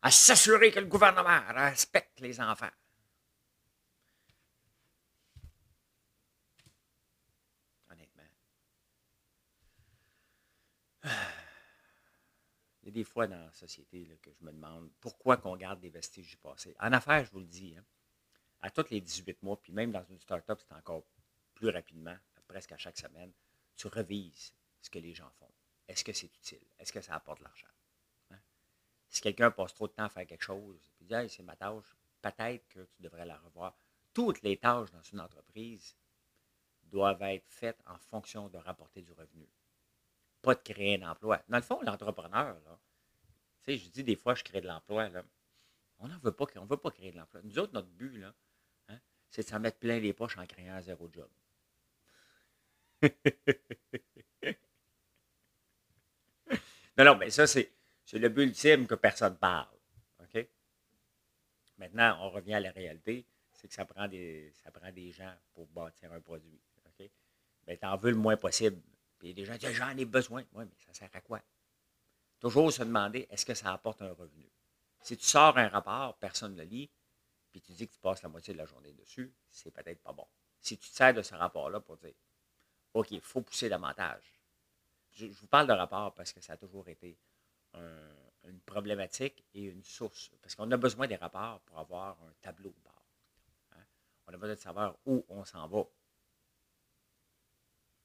À 0.04 0.12
s'assurer 0.12 0.72
que 0.72 0.80
le 0.80 0.86
gouvernement 0.86 1.42
respecte 1.56 2.20
les 2.20 2.40
enfants. 2.40 2.70
Honnêtement. 7.90 8.24
Il 12.84 12.86
y 12.86 12.90
a 12.90 12.92
des 12.92 13.04
fois 13.04 13.26
dans 13.26 13.44
la 13.44 13.52
société 13.54 14.20
que 14.22 14.30
je 14.32 14.46
me 14.46 14.52
demande 14.52 14.92
pourquoi 15.00 15.38
qu'on 15.38 15.58
garde 15.58 15.80
des 15.80 15.90
vestiges 15.90 16.30
du 16.30 16.38
passé. 16.38 16.76
En 16.80 16.94
affaires, 16.94 17.26
je 17.26 17.32
vous 17.32 17.40
le 17.40 17.48
dis, 17.48 17.76
hein, 17.76 17.84
à 18.62 18.70
tous 18.70 18.92
les 18.92 19.02
18 19.02 19.42
mois, 19.42 19.60
puis 19.60 19.74
même 19.74 19.92
dans 19.92 20.04
une 20.04 20.20
start-up, 20.20 20.62
c'est 20.62 20.76
encore 20.76 21.08
plus 21.56 21.70
rapidement 21.70 22.16
presque 22.48 22.72
à 22.72 22.78
chaque 22.78 22.98
semaine, 22.98 23.32
tu 23.76 23.88
revises 23.88 24.54
ce 24.82 24.90
que 24.90 25.00
les 25.00 25.14
gens 25.14 25.30
font. 25.32 25.52
Est-ce 25.88 26.04
que 26.04 26.14
c'est 26.14 26.34
utile? 26.36 26.66
Est-ce 26.80 26.92
que 26.92 27.02
ça 27.02 27.16
apporte 27.16 27.40
de 27.40 27.44
l'argent? 27.46 27.68
Hein? 28.32 28.40
Si 29.10 29.22
quelqu'un 29.22 29.52
passe 29.52 29.74
trop 29.74 29.88
de 29.88 29.94
temps 29.94 30.06
à 30.06 30.10
faire 30.10 30.28
quelque 30.28 30.44
chose, 30.44 30.92
puis 30.96 31.06
dit 31.06 31.30
c'est 31.30 31.44
ma 31.44 31.56
tâche, 31.56 31.96
peut-être 32.22 32.68
que 32.68 32.84
tu 32.86 33.02
devrais 33.02 33.26
la 33.26 33.38
revoir. 33.38 33.78
Toutes 34.14 34.42
les 34.42 34.58
tâches 34.58 34.92
dans 34.92 35.04
une 35.04 35.22
entreprise 35.22 35.96
doivent 36.84 37.22
être 37.22 37.48
faites 37.48 37.82
en 37.86 37.98
fonction 37.98 38.50
de 38.50 38.58
rapporter 38.58 39.02
du 39.02 39.12
revenu. 39.12 39.48
Pas 40.42 40.56
de 40.56 40.62
créer 40.62 41.02
un 41.02 41.12
emploi. 41.12 41.42
Dans 41.48 41.58
le 41.58 41.64
fond, 41.64 41.82
l'entrepreneur, 41.82 42.58
tu 43.64 43.74
sais, 43.74 43.78
je 43.78 43.90
dis 43.90 44.04
des 44.04 44.16
fois, 44.16 44.36
je 44.36 44.44
crée 44.44 44.62
de 44.62 44.68
l'emploi, 44.68 45.10
On 46.00 46.08
ne 46.08 46.18
veut 46.18 46.32
pas, 46.32 46.46
on 46.56 46.66
veut 46.66 46.78
pas 46.78 46.92
créer 46.92 47.12
de 47.12 47.18
l'emploi. 47.18 47.42
Nous 47.44 47.60
autres, 47.60 47.74
notre 47.74 47.90
but, 47.90 48.24
hein, 48.24 49.00
c'est 49.30 49.44
de 49.44 49.48
s'en 49.48 49.60
mettre 49.60 49.80
plein 49.80 50.00
les 50.00 50.14
poches 50.14 50.38
en 50.38 50.46
créant 50.46 50.82
zéro 50.82 51.10
job. 51.12 51.30
Non, 56.98 57.06
non, 57.06 57.16
mais 57.18 57.30
ça, 57.30 57.46
c'est, 57.48 57.72
le 58.14 58.30
but 58.30 58.44
ultime 58.44 58.88
que 58.88 58.96
personne 58.96 59.38
parle. 59.38 59.68
OK? 60.20 60.48
Maintenant, 61.78 62.18
on 62.22 62.30
revient 62.30 62.56
à 62.56 62.60
la 62.60 62.72
réalité, 62.72 63.26
c'est 63.52 63.68
que 63.68 63.74
ça 63.74 63.86
prend 63.86 64.08
des, 64.08 64.52
ça 64.64 64.72
prend 64.72 64.92
des 64.92 65.12
gens 65.12 65.34
pour 65.54 65.68
bâtir 65.68 66.12
un 66.12 66.20
produit. 66.20 66.60
OK? 66.86 67.10
Mais 67.68 67.80
en 67.84 67.98
veux 67.98 68.12
le 68.12 68.18
moins 68.18 68.38
possible. 68.38 68.82
Puis 69.20 69.34
des 69.34 69.46
gens 69.46 69.56
disent 69.58 69.72
J'en 69.72 69.96
ai 69.98 70.06
besoin. 70.06 70.44
Oui, 70.54 70.66
mais 70.66 70.78
ça 70.86 70.94
sert 70.94 71.10
à 71.14 71.22
quoi? 71.22 71.42
Toujours 72.40 72.72
se 72.72 72.84
demander 72.84 73.28
est-ce 73.30 73.46
que 73.46 73.54
ça 73.54 73.74
apporte 73.74 74.02
un 74.02 74.14
revenu? 74.14 74.50
Si 75.02 75.18
tu 75.18 75.26
sors 75.26 75.58
un 75.58 75.68
rapport, 75.68 76.18
personne 76.18 76.56
ne 76.56 76.64
le 76.64 76.68
lit, 76.68 76.90
puis 77.52 77.62
tu 77.62 77.72
dis 77.72 77.88
que 77.88 77.94
tu 77.94 78.00
passes 78.00 78.22
la 78.22 78.30
moitié 78.30 78.54
de 78.54 78.60
la 78.60 78.66
journée 78.66 78.94
dessus, 78.94 79.34
c'est 79.50 79.72
peut-être 79.72 80.02
pas 80.02 80.14
bon. 80.14 80.28
Si 80.60 80.78
tu 80.78 80.90
te 80.90 80.96
sers 80.96 81.14
de 81.14 81.22
ce 81.22 81.34
rapport-là 81.34 81.80
pour 81.80 81.98
dire 81.98 82.14
OK, 82.98 83.12
il 83.12 83.22
faut 83.22 83.42
pousser 83.42 83.70
davantage. 83.70 84.24
Je, 85.12 85.28
vous 85.28 85.46
parle 85.46 85.68
de 85.68 85.74
rapport 85.74 86.16
parce 86.16 86.34
que 86.34 86.42
ça 86.42 86.54
a 86.54 86.58
toujours 86.58 86.88
été 86.88 87.16
une 88.48 88.60
problématique 88.62 89.44
et 89.54 89.66
une 89.66 89.84
source. 89.84 90.32
Parce 90.42 90.56
qu'on 90.56 90.72
a 90.72 90.78
besoin 90.78 91.06
des 91.06 91.16
rapports 91.16 91.60
pour 91.62 91.78
avoir 91.78 92.18
un 92.24 92.34
tableau 92.42 92.72
de 92.72 92.80
bord. 92.84 93.06
Hein. 93.74 93.86
On 94.26 94.34
a 94.34 94.38
besoin 94.38 94.56
de 94.56 94.60
savoir 94.60 94.98
où 95.06 95.24
on 95.30 95.46
s'en 95.46 95.68
va. 95.68 95.84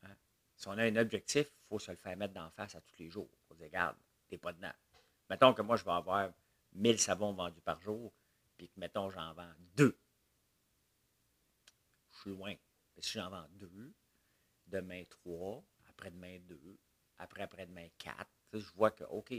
Hein. 0.03 0.15
Si 0.57 0.69
on 0.69 0.73
a 0.73 0.85
un 0.85 0.97
objectif, 0.97 1.47
il 1.47 1.69
faut 1.69 1.79
se 1.79 1.91
le 1.91 1.97
faire 1.97 2.17
mettre 2.19 2.35
d'en 2.35 2.51
face 2.51 2.75
à 2.75 2.83
tous 2.83 2.99
les 2.99 3.09
jours. 3.09 3.31
Faut 3.49 3.55
dire, 3.55 3.69
regarde, 3.69 3.97
t'es 4.29 4.37
pas 4.37 4.53
dedans. 4.53 4.75
Mettons 5.31 5.55
que 5.55 5.63
moi, 5.63 5.77
je 5.77 5.85
vais 5.85 5.93
avoir 5.93 6.31
1000 6.75 6.99
savons 6.99 7.33
vendus 7.33 7.63
par 7.63 7.81
jour, 7.81 8.13
puis 8.59 8.69
que, 8.69 8.79
mettons, 8.79 9.09
j'en 9.09 9.33
vends 9.33 9.55
deux. 9.75 9.97
Je 12.11 12.19
suis 12.21 12.31
loin. 12.31 12.55
Mais 12.95 13.03
si 13.03 13.13
j'en 13.13 13.31
vends 13.31 13.47
deux, 13.53 13.95
demain 14.73 15.05
3, 15.09 15.63
après-demain 15.89 16.39
2, 16.49 16.79
après-après-demain 17.19 17.89
4. 17.99 18.27
Je 18.55 18.71
vois 18.75 18.91
que, 18.91 19.05
OK, 19.05 19.33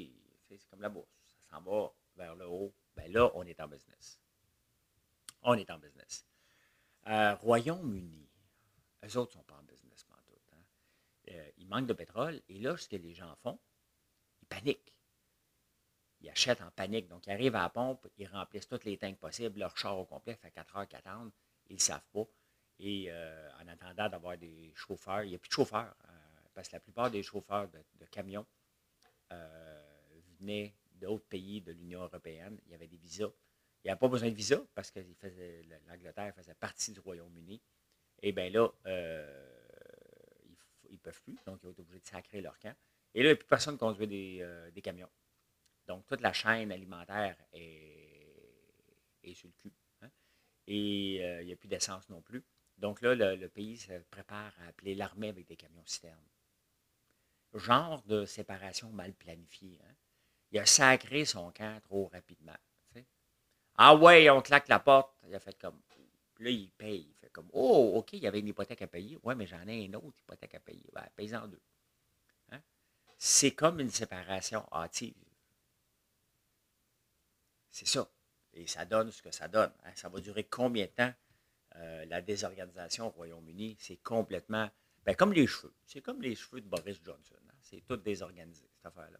c'est 0.48 0.70
comme 0.70 0.82
la 0.82 0.90
bourse, 0.90 1.10
ça 1.28 1.58
s'en 1.58 1.62
va 1.62 1.94
vers 2.16 2.36
le 2.36 2.48
haut. 2.48 2.74
Ben 2.96 3.12
là, 3.12 3.32
on 3.34 3.44
est 3.44 3.60
en 3.60 3.68
business. 3.68 4.20
On 5.42 5.56
est 5.56 5.70
en 5.70 5.80
business. 5.80 6.25
Euh, 7.08 7.36
Royaume-Uni, 7.36 8.30
eux 9.04 9.18
autres 9.18 9.36
ne 9.36 9.42
sont 9.42 9.44
pas 9.44 9.58
en 9.58 9.63
business, 9.63 10.04
pas 10.04 10.20
tout. 10.25 10.40
Hein. 10.54 10.63
Euh, 11.32 11.52
ils 11.58 11.68
manquent 11.68 11.88
de 11.88 11.94
pétrole. 11.94 12.42
Et 12.48 12.60
là, 12.60 12.78
ce 12.78 12.88
que 12.88 12.96
les 12.96 13.13
gens 13.13 13.36
font, 13.38 13.60
ils 14.42 14.48
paniquent. 14.48 15.00
Ils 16.22 16.30
achètent 16.30 16.62
en 16.62 16.72
panique. 16.72 17.10
Donc, 17.10 17.28
ils 17.28 17.32
arrivent 17.32 17.56
à 17.56 17.63
la 17.63 17.70
pompe, 17.70 18.08
ils 18.18 18.28
remplissent 18.28 18.68
toutes 18.68 18.86
les 18.86 18.98
tanks 18.98 19.18
possibles, 19.20 19.60
leur 19.60 19.75
char 19.78 19.98
au 19.98 20.06
complet 20.06 20.36
fait 20.36 20.52
4 20.52 20.78
heures 20.78 20.88
qu'attendre. 20.88 21.32
Ils 21.68 21.75
ne 21.75 21.82
savent 21.82 22.08
pas. 22.13 22.25
Et 22.80 23.06
euh, 23.10 23.50
en 23.62 23.68
attendant 23.68 24.10
d'avoir 24.10 24.38
des 24.38 24.72
chauffeurs, 24.75 25.24
il 25.24 25.30
n'y 25.30 25.36
a 25.36 25.39
plus 25.39 25.50
de 25.50 25.53
chauffeurs, 25.53 25.96
parce 26.53 26.68
que 26.68 26.75
la 26.75 26.80
plupart 26.80 27.10
des 27.10 27.24
chauffeurs 27.24 27.70
de, 27.70 28.06
camions 28.06 28.46
venaient 30.39 30.75
d'autres 30.96 31.25
pays 31.25 31.62
de 31.62 31.72
l'Union 31.72 32.01
européenne. 32.03 32.60
Il 32.65 32.72
y 32.72 32.75
avait 32.75 32.88
des 32.88 32.98
visas. 32.98 33.32
Il 33.84 33.88
n'y 33.88 33.92
a 33.92 33.96
pas 33.96 34.08
besoin 34.08 34.30
de 34.30 34.36
visa 34.36 34.62
parce 34.75 34.92
que 34.92 35.00
l'Angleterre 35.89 36.34
faisait 36.36 36.53
partie 36.53 36.92
du 36.92 37.00
Royaume-Uni. 37.00 37.62
Et 38.22 38.32
bien 38.32 38.50
là, 38.50 38.70
euh, 38.86 39.46
ils 40.89 40.94
ne 40.94 40.98
peuvent 40.98 41.22
plus, 41.24 41.36
donc 41.46 41.60
ils 41.62 41.68
ont 41.68 41.72
été 41.72 41.82
obligés 41.82 42.00
de 42.00 42.06
sacrer 42.06 42.42
leur 42.42 42.58
camp. 42.60 42.74
Et 43.13 43.22
là, 43.22 43.25
il 43.25 43.32
n'y 43.32 43.34
a 43.34 43.36
plus 43.36 43.48
personne 43.48 43.75
qui 43.75 43.80
conduit 43.80 44.08
des, 44.08 44.39
euh, 44.42 44.72
camions. 44.82 45.10
Donc, 45.88 46.06
toute 46.08 46.22
la 46.22 46.32
chaîne 46.32 46.72
alimentaire 46.72 47.36
est, 47.51 49.34
sur 49.34 49.50
le 49.50 49.53
cul. 49.58 49.74
Hein. 50.01 50.10
Et 50.68 51.20
euh, 51.22 51.42
il 51.42 51.48
n'y 51.48 51.53
a 51.53 51.58
plus 51.58 51.68
d'essence 51.68 52.08
non 52.10 52.22
plus. 52.22 52.44
Donc 52.84 53.00
là, 53.00 53.16
le, 53.16 53.48
pays 53.48 53.78
se 53.78 53.94
prépare 54.12 54.52
à 54.60 54.68
appeler 54.68 54.94
l'armée 54.94 55.30
avec 55.30 55.48
des 55.48 55.56
camions 55.56 55.86
citernes. 55.86 56.20
Genre 57.54 58.04
de 58.04 58.25
séparation 58.25 58.90
mal 58.90 59.13
planifiée. 59.13 59.80
Hein. 59.88 59.94
Il 60.52 60.60
a 60.60 60.66
sacré 60.66 61.24
son 61.24 61.50
camp 61.54 61.80
trop 61.86 62.08
rapidement. 62.08 62.58
Ah 63.75 63.96
ouais, 63.96 64.30
on 64.30 64.42
claque 64.42 64.68
la 64.68 64.80
porte. 64.80 65.16
Il 65.25 65.34
a 65.34 65.40
fait 65.40 65.58
comme. 65.58 65.80
Là, 66.40 66.50
il 66.50 66.70
paye. 66.72 67.08
Il 67.10 67.16
fait 67.22 67.30
comme 67.30 67.48
Oh, 67.54 67.94
OK, 67.96 68.12
il 68.13 68.20
y 68.20 68.28
avait 68.28 68.42
une 68.42 68.50
hypothèque 68.50 68.82
à 68.82 68.88
payer. 68.88 69.18
Ouais, 69.24 69.34
mais 69.34 69.48
j'en 69.48 69.66
ai 69.66 69.86
une 69.86 69.96
autre 69.96 70.20
hypothèque 70.20 70.56
à 70.56 70.60
payer. 70.60 70.90
Ben, 70.92 71.08
paye 71.16 71.34
en 71.38 71.48
deux. 71.48 71.62
Hein? 72.52 72.60
C'est 73.18 73.52
comme 73.52 73.80
une 73.80 73.92
séparation 73.92 74.68
hâtive. 74.74 75.16
C'est 77.70 77.88
ça. 77.88 78.12
Et 78.54 78.68
ça 78.68 78.84
donne 78.84 79.10
ce 79.10 79.22
que 79.22 79.32
ça 79.32 79.48
donne. 79.48 79.72
Hein. 79.86 79.92
Ça 79.96 80.10
va 80.10 80.20
durer 80.20 80.44
combien 80.44 80.86
de 80.86 80.92
temps? 80.92 81.13
Euh, 81.75 82.06
la 82.06 82.22
désorganisation 82.22 83.08
au 83.08 83.12
Royaume-Uni? 83.12 83.77
C'est 83.80 83.98
complètement. 83.98 84.70
Ben, 85.06 85.15
comme 85.15 85.34
les 85.34 85.48
cheveux. 85.48 85.74
C'est 85.86 86.01
comme 86.01 86.22
les 86.22 86.36
cheveux 86.36 86.62
de 86.62 86.68
Boris 86.68 87.00
Johnson. 87.03 87.36
Hein. 87.50 87.56
C'est 87.62 87.82
tout 87.86 87.98
désorganisé, 87.98 88.70
cette 88.74 88.86
affaire-là. 88.86 89.20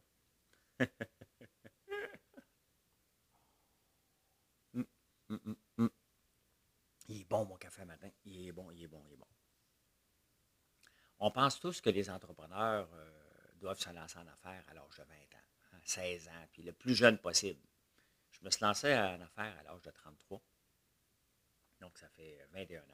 Hum, 5.29 5.39
hum, 5.45 5.55
hum. 5.77 5.89
Il 7.07 7.22
est 7.22 7.24
bon, 7.25 7.45
mon 7.45 7.55
café 7.55 7.86
matin. 7.86 8.10
Il 8.25 8.48
est 8.48 8.51
bon, 8.51 8.69
il 8.72 8.83
est 8.83 8.88
bon, 8.88 9.03
il 9.07 9.13
est 9.13 9.17
bon. 9.17 9.27
On 11.19 11.31
pense 11.31 11.60
tous 11.60 11.81
que 11.81 11.89
les 11.89 12.10
entrepreneurs 12.10 12.89
euh, 12.93 13.12
doivent 13.55 13.79
se 13.79 13.89
lancer 13.89 14.19
en 14.19 14.27
affaires 14.27 14.63
à 14.67 14.74
l'âge 14.74 14.98
de 14.98 15.03
20 15.03 15.13
ans, 15.15 15.79
16 15.83 16.27
hein, 16.27 16.31
ans, 16.31 16.48
puis 16.51 16.63
le 16.63 16.74
plus 16.74 16.95
jeune 16.95 17.17
possible. 17.17 17.62
Je 18.31 18.43
me 18.43 18.50
suis 18.50 18.63
lancé 18.63 18.93
en 18.93 19.22
affaires 19.22 19.57
à 19.57 19.63
l'âge 19.63 19.81
de 19.81 19.91
33. 19.91 20.41
Donc, 21.83 21.97
ça 21.97 22.07
fait 22.09 22.39
21 22.51 22.81
ans. 22.81 22.85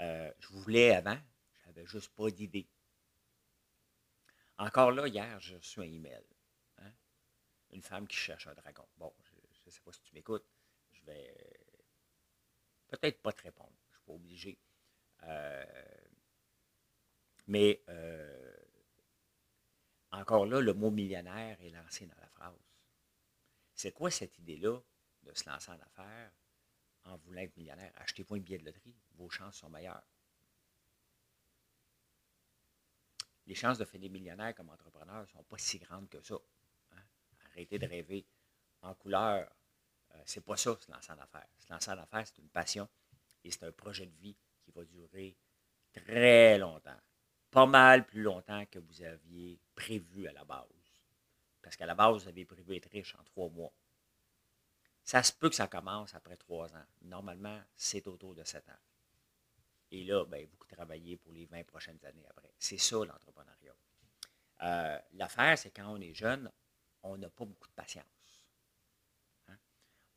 Euh, 0.00 0.32
je 0.40 0.48
voulais 0.48 0.94
avant, 0.94 1.18
j'avais 1.64 1.86
juste 1.86 2.14
pas 2.14 2.30
d'idée. 2.30 2.66
Encore 4.56 4.92
là, 4.92 5.06
hier, 5.06 5.38
je 5.40 5.56
reçu 5.56 5.80
un 5.80 5.84
email. 5.84 6.24
Hein. 6.78 6.92
Une 7.70 7.82
femme 7.82 8.08
qui 8.08 8.16
cherche 8.16 8.46
un 8.46 8.54
dragon. 8.54 8.86
Bon, 8.96 9.12
je 9.22 9.66
ne 9.66 9.70
sais 9.70 9.80
pas 9.80 9.92
si 9.92 10.00
tu 10.02 10.14
m'écoutes 10.14 10.46
peut-être 12.88 13.20
pas 13.22 13.32
te 13.32 13.42
répondre. 13.42 13.72
Je 13.84 13.88
ne 13.88 13.92
suis 13.92 14.04
pas 14.06 14.12
obligé. 14.12 14.58
Euh, 15.24 15.64
mais 17.46 17.82
euh, 17.88 18.56
encore 20.12 20.46
là, 20.46 20.60
le 20.60 20.74
mot 20.74 20.90
millionnaire 20.90 21.60
est 21.60 21.70
lancé 21.70 22.06
dans 22.06 22.20
la 22.20 22.28
phrase. 22.28 22.54
C'est 23.74 23.92
quoi 23.92 24.10
cette 24.10 24.38
idée-là 24.38 24.80
de 25.22 25.34
se 25.34 25.48
lancer 25.48 25.70
en 25.70 25.80
affaires? 25.80 26.32
En 27.08 27.16
voulant 27.18 27.40
être 27.40 27.56
millionnaire? 27.56 27.92
Achetez-vous 27.96 28.36
un 28.36 28.40
billet 28.40 28.58
de 28.58 28.64
loterie, 28.64 28.94
vos 29.14 29.28
chances 29.28 29.56
sont 29.56 29.70
meilleures. 29.70 30.02
Les 33.46 33.54
chances 33.54 33.78
de 33.78 33.84
finir 33.84 34.10
millionnaire 34.10 34.54
comme 34.54 34.68
entrepreneur 34.68 35.22
ne 35.22 35.26
sont 35.26 35.42
pas 35.44 35.58
si 35.58 35.78
grandes 35.78 36.08
que 36.08 36.20
ça. 36.20 36.36
Hein. 36.92 37.02
Arrêtez 37.46 37.78
de 37.78 37.86
rêver 37.86 38.26
en 38.82 38.94
couleur, 38.94 39.50
euh, 40.14 40.22
c'est 40.26 40.44
pas 40.44 40.56
ça, 40.56 40.76
se 40.78 40.90
lancer 40.90 41.12
en 41.12 41.18
affaires. 41.18 41.48
Se 41.58 41.72
lancer 41.72 41.92
c'est 42.26 42.38
une 42.38 42.50
passion 42.50 42.88
et 43.44 43.50
c'est 43.50 43.64
un 43.64 43.72
projet 43.72 44.06
de 44.06 44.14
vie 44.16 44.36
qui 44.60 44.70
va 44.70 44.84
durer 44.84 45.36
très 45.92 46.58
longtemps. 46.58 47.00
Pas 47.50 47.66
mal 47.66 48.06
plus 48.06 48.22
longtemps 48.22 48.64
que 48.66 48.78
vous 48.78 49.02
aviez 49.02 49.58
prévu 49.74 50.28
à 50.28 50.32
la 50.32 50.44
base. 50.44 50.68
Parce 51.62 51.76
qu'à 51.76 51.86
la 51.86 51.94
base, 51.94 52.22
vous 52.22 52.28
avez 52.28 52.44
prévu 52.44 52.76
être 52.76 52.90
riche 52.90 53.14
en 53.14 53.24
trois 53.24 53.48
mois. 53.48 53.72
Ça 55.08 55.22
se 55.22 55.32
peut 55.32 55.48
que 55.48 55.54
ça 55.54 55.68
commence 55.68 56.14
après 56.14 56.36
trois 56.36 56.70
ans. 56.74 56.84
Normalement, 57.00 57.62
c'est 57.74 58.06
autour 58.06 58.34
de 58.34 58.44
sept 58.44 58.68
ans. 58.68 58.82
Et 59.90 60.04
là, 60.04 60.26
ben, 60.26 60.46
vous 60.46 60.66
travaillez 60.66 61.16
pour 61.16 61.32
les 61.32 61.46
20 61.46 61.64
prochaines 61.64 61.98
années 62.04 62.26
après. 62.28 62.52
C'est 62.58 62.76
ça 62.76 62.96
l'entrepreneuriat. 62.96 63.74
Euh, 64.64 64.98
l'affaire, 65.14 65.56
c'est 65.56 65.70
quand 65.70 65.88
on 65.88 65.98
est 66.02 66.12
jeune, 66.12 66.52
on 67.02 67.16
n'a 67.16 67.30
pas 67.30 67.46
beaucoup 67.46 67.68
de 67.68 67.72
patience 67.72 68.04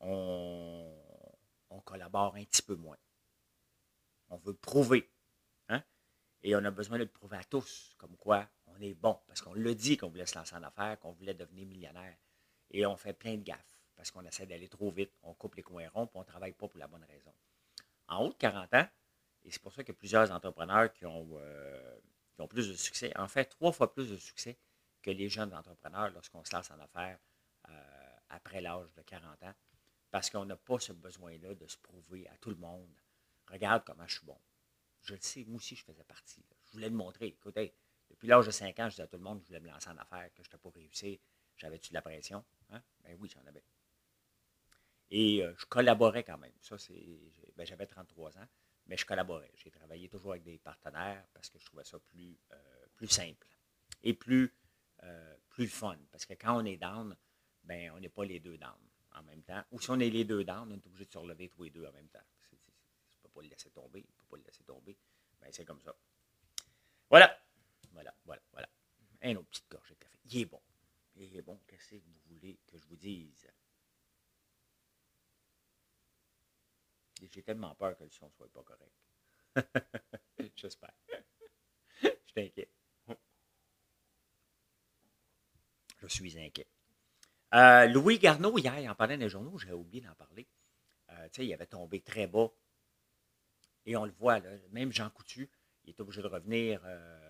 on, 0.00 1.80
collabore 1.86 2.36
un 2.36 2.44
petit 2.44 2.60
peu 2.60 2.74
moins. 2.74 2.98
On 4.28 4.36
veut 4.36 4.52
prouver. 4.52 5.10
Hein? 5.70 5.82
Et 6.42 6.54
on 6.54 6.62
a 6.66 6.70
besoin 6.70 6.98
de 6.98 7.04
le 7.04 7.08
prouver 7.08 7.38
à 7.38 7.44
tous, 7.44 7.94
comme 7.96 8.14
quoi 8.18 8.46
on 8.66 8.78
est 8.82 8.92
bon. 8.92 9.18
Parce 9.26 9.40
qu'on 9.40 9.54
le 9.54 9.74
dit 9.74 9.96
qu'on 9.96 10.10
voulait 10.10 10.26
se 10.26 10.36
lancer 10.36 10.54
en 10.54 10.62
affaires, 10.62 10.98
qu'on 11.00 11.12
voulait 11.12 11.32
devenir 11.32 11.66
millionnaire. 11.66 12.18
Et 12.70 12.84
on 12.84 12.96
fait 12.98 13.14
plein 13.14 13.36
de 13.36 13.42
gaffes 13.42 13.71
parce 13.96 14.10
qu'on 14.10 14.24
essaie 14.24 14.46
d'aller 14.46 14.68
trop 14.68 14.90
vite, 14.90 15.12
on 15.22 15.34
coupe 15.34 15.54
les 15.54 15.62
coins 15.62 15.88
ronds, 15.88 16.06
puis 16.06 16.16
on 16.16 16.20
ne 16.20 16.26
travaille 16.26 16.52
pas 16.52 16.68
pour 16.68 16.78
la 16.78 16.88
bonne 16.88 17.04
raison. 17.04 17.32
En 18.08 18.24
haut 18.24 18.30
de 18.30 18.34
40 18.34 18.74
ans, 18.74 18.88
et 19.44 19.50
c'est 19.50 19.62
pour 19.62 19.72
ça 19.72 19.82
a 19.86 19.92
plusieurs 19.92 20.30
entrepreneurs 20.30 20.92
qui 20.92 21.06
ont, 21.06 21.28
euh, 21.34 21.98
qui 22.34 22.40
ont 22.40 22.48
plus 22.48 22.68
de 22.68 22.74
succès, 22.74 23.12
en 23.16 23.28
fait, 23.28 23.46
trois 23.46 23.72
fois 23.72 23.92
plus 23.92 24.10
de 24.10 24.16
succès 24.16 24.58
que 25.02 25.10
les 25.10 25.28
jeunes 25.28 25.52
entrepreneurs 25.54 26.10
lorsqu'on 26.10 26.44
se 26.44 26.54
lance 26.54 26.70
en 26.70 26.78
affaires 26.78 27.18
euh, 27.68 28.16
après 28.28 28.60
l'âge 28.60 28.92
de 28.94 29.02
40 29.02 29.42
ans 29.42 29.54
parce 30.12 30.30
qu'on 30.30 30.44
n'a 30.44 30.56
pas 30.56 30.78
ce 30.78 30.92
besoin-là 30.92 31.54
de 31.54 31.66
se 31.66 31.78
prouver 31.78 32.28
à 32.28 32.36
tout 32.36 32.50
le 32.50 32.56
monde. 32.56 32.94
Regarde 33.50 33.82
comment 33.84 34.06
je 34.06 34.18
suis 34.18 34.26
bon. 34.26 34.38
Je 35.00 35.14
le 35.14 35.20
sais, 35.20 35.44
moi 35.46 35.56
aussi, 35.56 35.74
je 35.74 35.82
faisais 35.82 36.04
partie. 36.04 36.44
Je 36.66 36.72
voulais 36.72 36.90
le 36.90 36.94
montrer. 36.94 37.26
Écoutez, 37.28 37.74
depuis 38.10 38.28
l'âge 38.28 38.46
de 38.46 38.50
5 38.50 38.78
ans, 38.78 38.84
je 38.84 38.90
disais 38.90 39.02
à 39.02 39.06
tout 39.06 39.16
le 39.16 39.22
monde 39.22 39.38
que 39.40 39.44
je 39.44 39.48
voulais 39.48 39.60
me 39.60 39.68
lancer 39.68 39.88
en 39.88 39.96
affaires, 39.96 40.28
que 40.34 40.42
je 40.42 40.48
n'étais 40.48 40.58
pas 40.58 40.70
réussi. 40.70 41.18
J'avais-tu 41.56 41.88
de 41.88 41.94
la 41.94 42.02
pression? 42.02 42.44
Hein? 42.70 42.82
Ben 43.02 43.16
oui, 43.18 43.28
j'en 43.34 43.44
avais. 43.46 43.64
Et 45.14 45.44
euh, 45.44 45.52
je 45.58 45.66
collaborais 45.66 46.24
quand 46.24 46.38
même. 46.38 46.54
Ça, 46.62 46.78
c'est. 46.78 47.06
Ben, 47.54 47.66
j'avais 47.66 47.86
33 47.86 48.38
ans, 48.38 48.48
mais 48.86 48.96
je 48.96 49.04
collaborais. 49.04 49.52
J'ai 49.56 49.70
travaillé 49.70 50.08
toujours 50.08 50.32
avec 50.32 50.42
des 50.42 50.56
partenaires 50.56 51.22
parce 51.34 51.50
que 51.50 51.58
je 51.58 51.66
trouvais 51.66 51.84
ça 51.84 51.98
plus, 51.98 52.38
euh, 52.50 52.86
plus 52.96 53.08
simple 53.08 53.46
et 54.02 54.14
plus, 54.14 54.54
euh, 55.02 55.36
plus 55.50 55.68
fun. 55.68 55.98
Parce 56.10 56.24
que 56.24 56.32
quand 56.32 56.58
on 56.58 56.64
est 56.64 56.78
down, 56.78 57.14
ben, 57.62 57.92
on 57.94 58.00
n'est 58.00 58.08
pas 58.08 58.24
les 58.24 58.40
deux 58.40 58.56
down 58.56 58.78
en 59.14 59.22
même 59.24 59.42
temps. 59.42 59.62
Ou 59.70 59.80
si 59.82 59.90
on 59.90 60.00
est 60.00 60.08
les 60.08 60.24
deux 60.24 60.44
dans, 60.44 60.66
on 60.66 60.70
est 60.70 60.86
obligé 60.86 61.04
de 61.04 61.12
se 61.12 61.18
relever 61.18 61.50
tous 61.50 61.64
les 61.64 61.70
deux 61.70 61.84
en 61.84 61.92
même 61.92 62.08
temps. 62.08 62.24
Je 62.50 62.56
ne 62.56 63.22
peux 63.22 63.28
pas 63.28 63.42
le 63.42 63.48
laisser 63.48 63.68
tomber. 63.68 64.00
Je 64.08 64.16
peux 64.16 64.30
pas 64.30 64.36
le 64.38 64.44
laisser 64.44 64.64
tomber. 64.64 64.96
Ben, 65.42 65.48
c'est 65.52 65.66
comme 65.66 65.82
ça. 65.82 65.94
Voilà. 67.10 67.38
Voilà, 67.92 68.14
voilà, 68.24 68.40
voilà. 68.50 68.68
Un 69.20 69.36
autre 69.36 69.50
petite 69.50 69.70
gorgée 69.70 69.94
de 69.94 69.98
café. 69.98 70.18
Il 70.24 70.38
est 70.38 70.46
bon. 70.46 70.62
Il 71.16 71.36
est 71.36 71.42
bon. 71.42 71.60
Qu'est-ce 71.66 71.90
que 71.90 71.96
vous 71.96 72.14
voulez 72.30 72.58
que 72.66 72.78
je 72.78 72.86
vous 72.86 72.96
dise? 72.96 73.46
J'ai 77.30 77.42
tellement 77.42 77.74
peur 77.74 77.96
que 77.96 78.04
le 78.04 78.10
son 78.10 78.26
ne 78.26 78.32
soit 78.32 78.52
pas 78.52 78.62
correct. 78.62 78.92
J'espère. 80.56 80.94
Je 82.02 82.32
t'inquiète. 82.34 82.70
Je 86.02 86.08
suis 86.08 86.38
inquiet. 86.38 86.66
Euh, 87.54 87.86
Louis 87.86 88.18
Garneau, 88.18 88.58
hier, 88.58 88.90
en 88.90 88.94
parlant 88.94 89.16
des 89.16 89.28
journaux, 89.28 89.56
j'ai 89.58 89.72
oublié 89.72 90.00
d'en 90.00 90.14
parler. 90.14 90.48
Euh, 91.10 91.28
il 91.38 91.52
avait 91.52 91.66
tombé 91.66 92.00
très 92.00 92.26
bas. 92.26 92.50
Et 93.86 93.96
on 93.96 94.04
le 94.04 94.12
voit, 94.12 94.40
même 94.70 94.92
Jean 94.92 95.10
Coutu, 95.10 95.50
il 95.84 95.90
est 95.90 96.00
obligé 96.00 96.22
de 96.22 96.28
revenir 96.28 96.80
euh, 96.84 97.20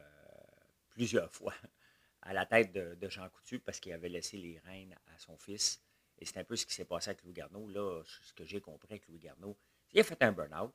plusieurs 0.91 1.33
fois 1.33 1.55
à 2.23 2.33
la 2.33 2.47
tête 2.47 2.73
de, 2.73 3.09
Jean 3.09 3.29
Coutu 3.29 3.59
parce 3.59 3.81
qu'il 3.81 3.93
avait 3.93 4.09
laissé 4.09 4.37
les 4.37 4.59
rênes 4.61 4.97
à 5.15 5.19
son 5.19 5.37
fils. 5.37 5.83
Et 6.19 6.25
c'est 6.25 6.39
un 6.39 6.45
peu 6.45 6.57
ce 6.57 6.65
qui 6.65 6.75
s'est 6.75 6.85
passé 6.85 7.11
avec 7.11 7.23
Louis 7.25 7.33
Garneau. 7.33 7.69
Là, 7.69 8.03
ce 8.05 8.33
que 8.33 8.45
j'ai 8.45 8.61
compris 8.61 8.89
avec 8.91 9.09
Louis 9.09 9.19
Garneau, 9.19 9.57
il 9.93 10.01
a 10.01 10.05
fait 10.05 10.23
un 10.23 10.33
burn-out. 10.33 10.75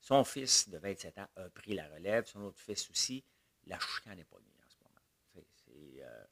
Son 0.00 0.24
fils 0.24 0.68
de 0.68 0.78
27 0.78 1.18
ans 1.18 1.28
a 1.36 1.48
pris 1.50 1.74
la 1.74 1.88
relève, 1.88 2.26
son 2.26 2.40
autre 2.42 2.60
fils 2.60 2.88
aussi. 2.90 3.24
la 3.64 3.78
chicane 3.80 4.18
est 4.20 4.24
pognée 4.24 4.54
en 4.64 4.68
ce 4.68 4.76
moment. 4.78 5.00
Euh, 5.68 6.24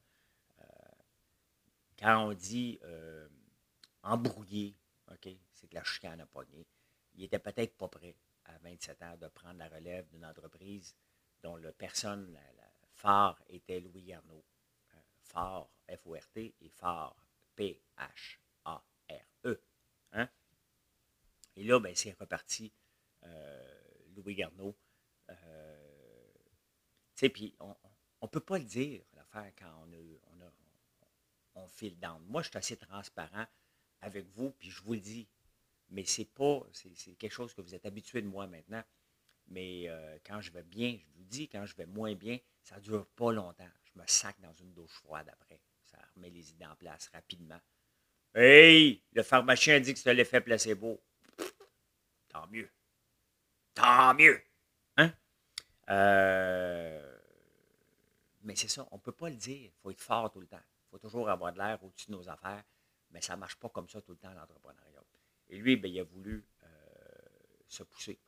euh, 0.61 0.65
quand 1.99 2.29
on 2.29 2.33
dit 2.33 2.79
euh, 2.85 3.29
embrouillé, 4.03 4.77
c'est 5.53 5.69
que 5.69 5.75
la 5.75 5.85
chicane 5.85 6.21
a 6.21 6.27
pogné. 6.27 6.67
Il 7.15 7.25
était 7.25 7.39
peut-être 7.39 7.77
pas 7.77 7.89
prêt 7.89 8.17
à 8.45 8.59
27 8.59 9.03
ans 9.03 9.17
de 9.17 9.29
prendre 9.29 9.59
la 9.59 9.69
relève 9.69 10.07
d'une 10.09 10.25
entreprise 10.25 10.95
dont 11.43 11.57
le 11.57 11.73
personne 11.73 12.33
la- 12.33 12.41
phare 12.93 13.43
était 13.49 13.81
Louis. 13.81 14.15
Euh, 14.15 14.21
Phare, 15.23 15.69
F-O-R-T, 15.89 16.55
et 16.61 16.69
phare, 16.69 17.17
P-H-A-R-E. 17.57 19.61
Hein? 20.13 20.29
Et 21.57 21.65
là, 21.65 21.79
ben, 21.79 21.95
c'est 21.95 22.13
reparti 22.19 22.73
euh, 23.25 23.81
Louis 24.17 24.35
Garneau. 24.35 24.77
Euh, 25.31 26.33
tu 27.15 27.21
sais, 27.21 27.29
puis 27.29 27.57
on 27.61 27.75
ne 28.23 28.29
peut 28.29 28.41
pas 28.41 28.59
le 28.59 28.65
dire, 28.65 29.03
l'affaire, 29.15 29.53
quand 29.59 29.87
on, 29.87 29.93
on, 30.43 31.63
on 31.63 31.69
file 31.69 31.99
down. 31.99 32.23
Moi, 32.27 32.43
je 32.43 32.49
suis 32.49 32.59
assez 32.59 32.77
transparent 32.77 33.47
avec 34.01 34.27
vous, 34.29 34.51
puis 34.53 34.71
je 34.71 34.83
vous 34.83 34.95
le 34.95 35.01
dis. 35.01 35.29
Mais 35.91 36.05
c'est 36.05 36.25
pas, 36.25 36.67
c'est 36.73 37.15
quelque 37.15 37.33
chose 37.33 37.55
que 37.55 37.61
vous 37.61 37.75
êtes 37.75 37.87
habitué 37.87 38.23
de 38.23 38.27
moi 38.27 38.47
maintenant. 38.47 38.83
Mais 39.49 39.89
euh, 39.89 40.19
quand 40.25 40.41
je 40.41 40.51
vais 40.51 40.63
bien, 40.63 40.99
je 40.99 41.07
vous 41.19 41.25
dis, 41.25 41.49
quand 41.49 41.67
je 41.67 41.77
vais 41.77 41.87
moins 41.87 42.15
bien, 42.15 42.39
ça 42.63 42.77
ne 42.77 42.81
dure 42.81 43.07
pas 43.09 43.33
longtemps. 43.33 43.69
Je 43.85 44.01
me 44.01 44.07
sac 44.07 44.41
dans 44.41 44.53
une 44.53 44.73
douche 44.73 44.95
froide 45.03 45.29
après. 45.31 45.61
Ça 45.85 45.99
remet 46.15 46.31
les 46.31 46.51
idées 46.51 46.67
en 46.67 46.75
place 46.77 47.09
rapidement. 47.13 47.61
Hey, 48.35 49.03
le 49.13 49.23
pharmacien 49.23 49.77
a 49.77 49.81
dit 49.81 49.93
que 49.93 49.99
c'était 49.99 50.15
l'effet 50.15 50.41
placebo. 50.41 51.01
Tant 52.35 52.47
mieux. 52.49 52.69
Tant 53.75 54.13
mieux. 54.15 54.43
Hein? 54.97 55.13
Euh, 55.89 57.19
mais 58.43 58.57
c'est 58.57 58.69
ça, 58.69 58.89
on 58.91 58.97
ne 58.97 59.01
peut 59.01 59.13
pas 59.13 59.31
le 59.31 59.37
dire. 59.37 59.71
Il 59.71 59.81
faut 59.81 59.91
être 59.93 60.01
fort 60.01 60.31
tout 60.33 60.41
le 60.41 60.49
temps. 60.49 60.57
Il 60.59 60.91
faut 60.91 60.99
toujours 60.99 61.31
avoir 61.31 61.53
de 61.53 61.59
l'air 61.59 61.83
au-dessus 61.85 62.09
de 62.11 62.17
nos 62.17 62.29
affaires. 62.29 62.65
Mais 63.13 63.21
ça 63.21 63.37
ne 63.37 63.41
marche 63.41 63.55
pas 63.57 63.69
comme 63.69 63.89
ça 63.89 64.01
tout 64.03 64.13
le 64.13 64.19
temps, 64.19 64.35
l'entrepreneuriat. 64.35 65.05
Et 65.49 65.59
lui, 65.59 65.77
ben, 65.77 65.89
il 65.89 66.01
a 66.01 66.05
voulu 66.05 66.45
euh, 66.65 66.67
se 67.69 67.85
pousser 67.85 68.19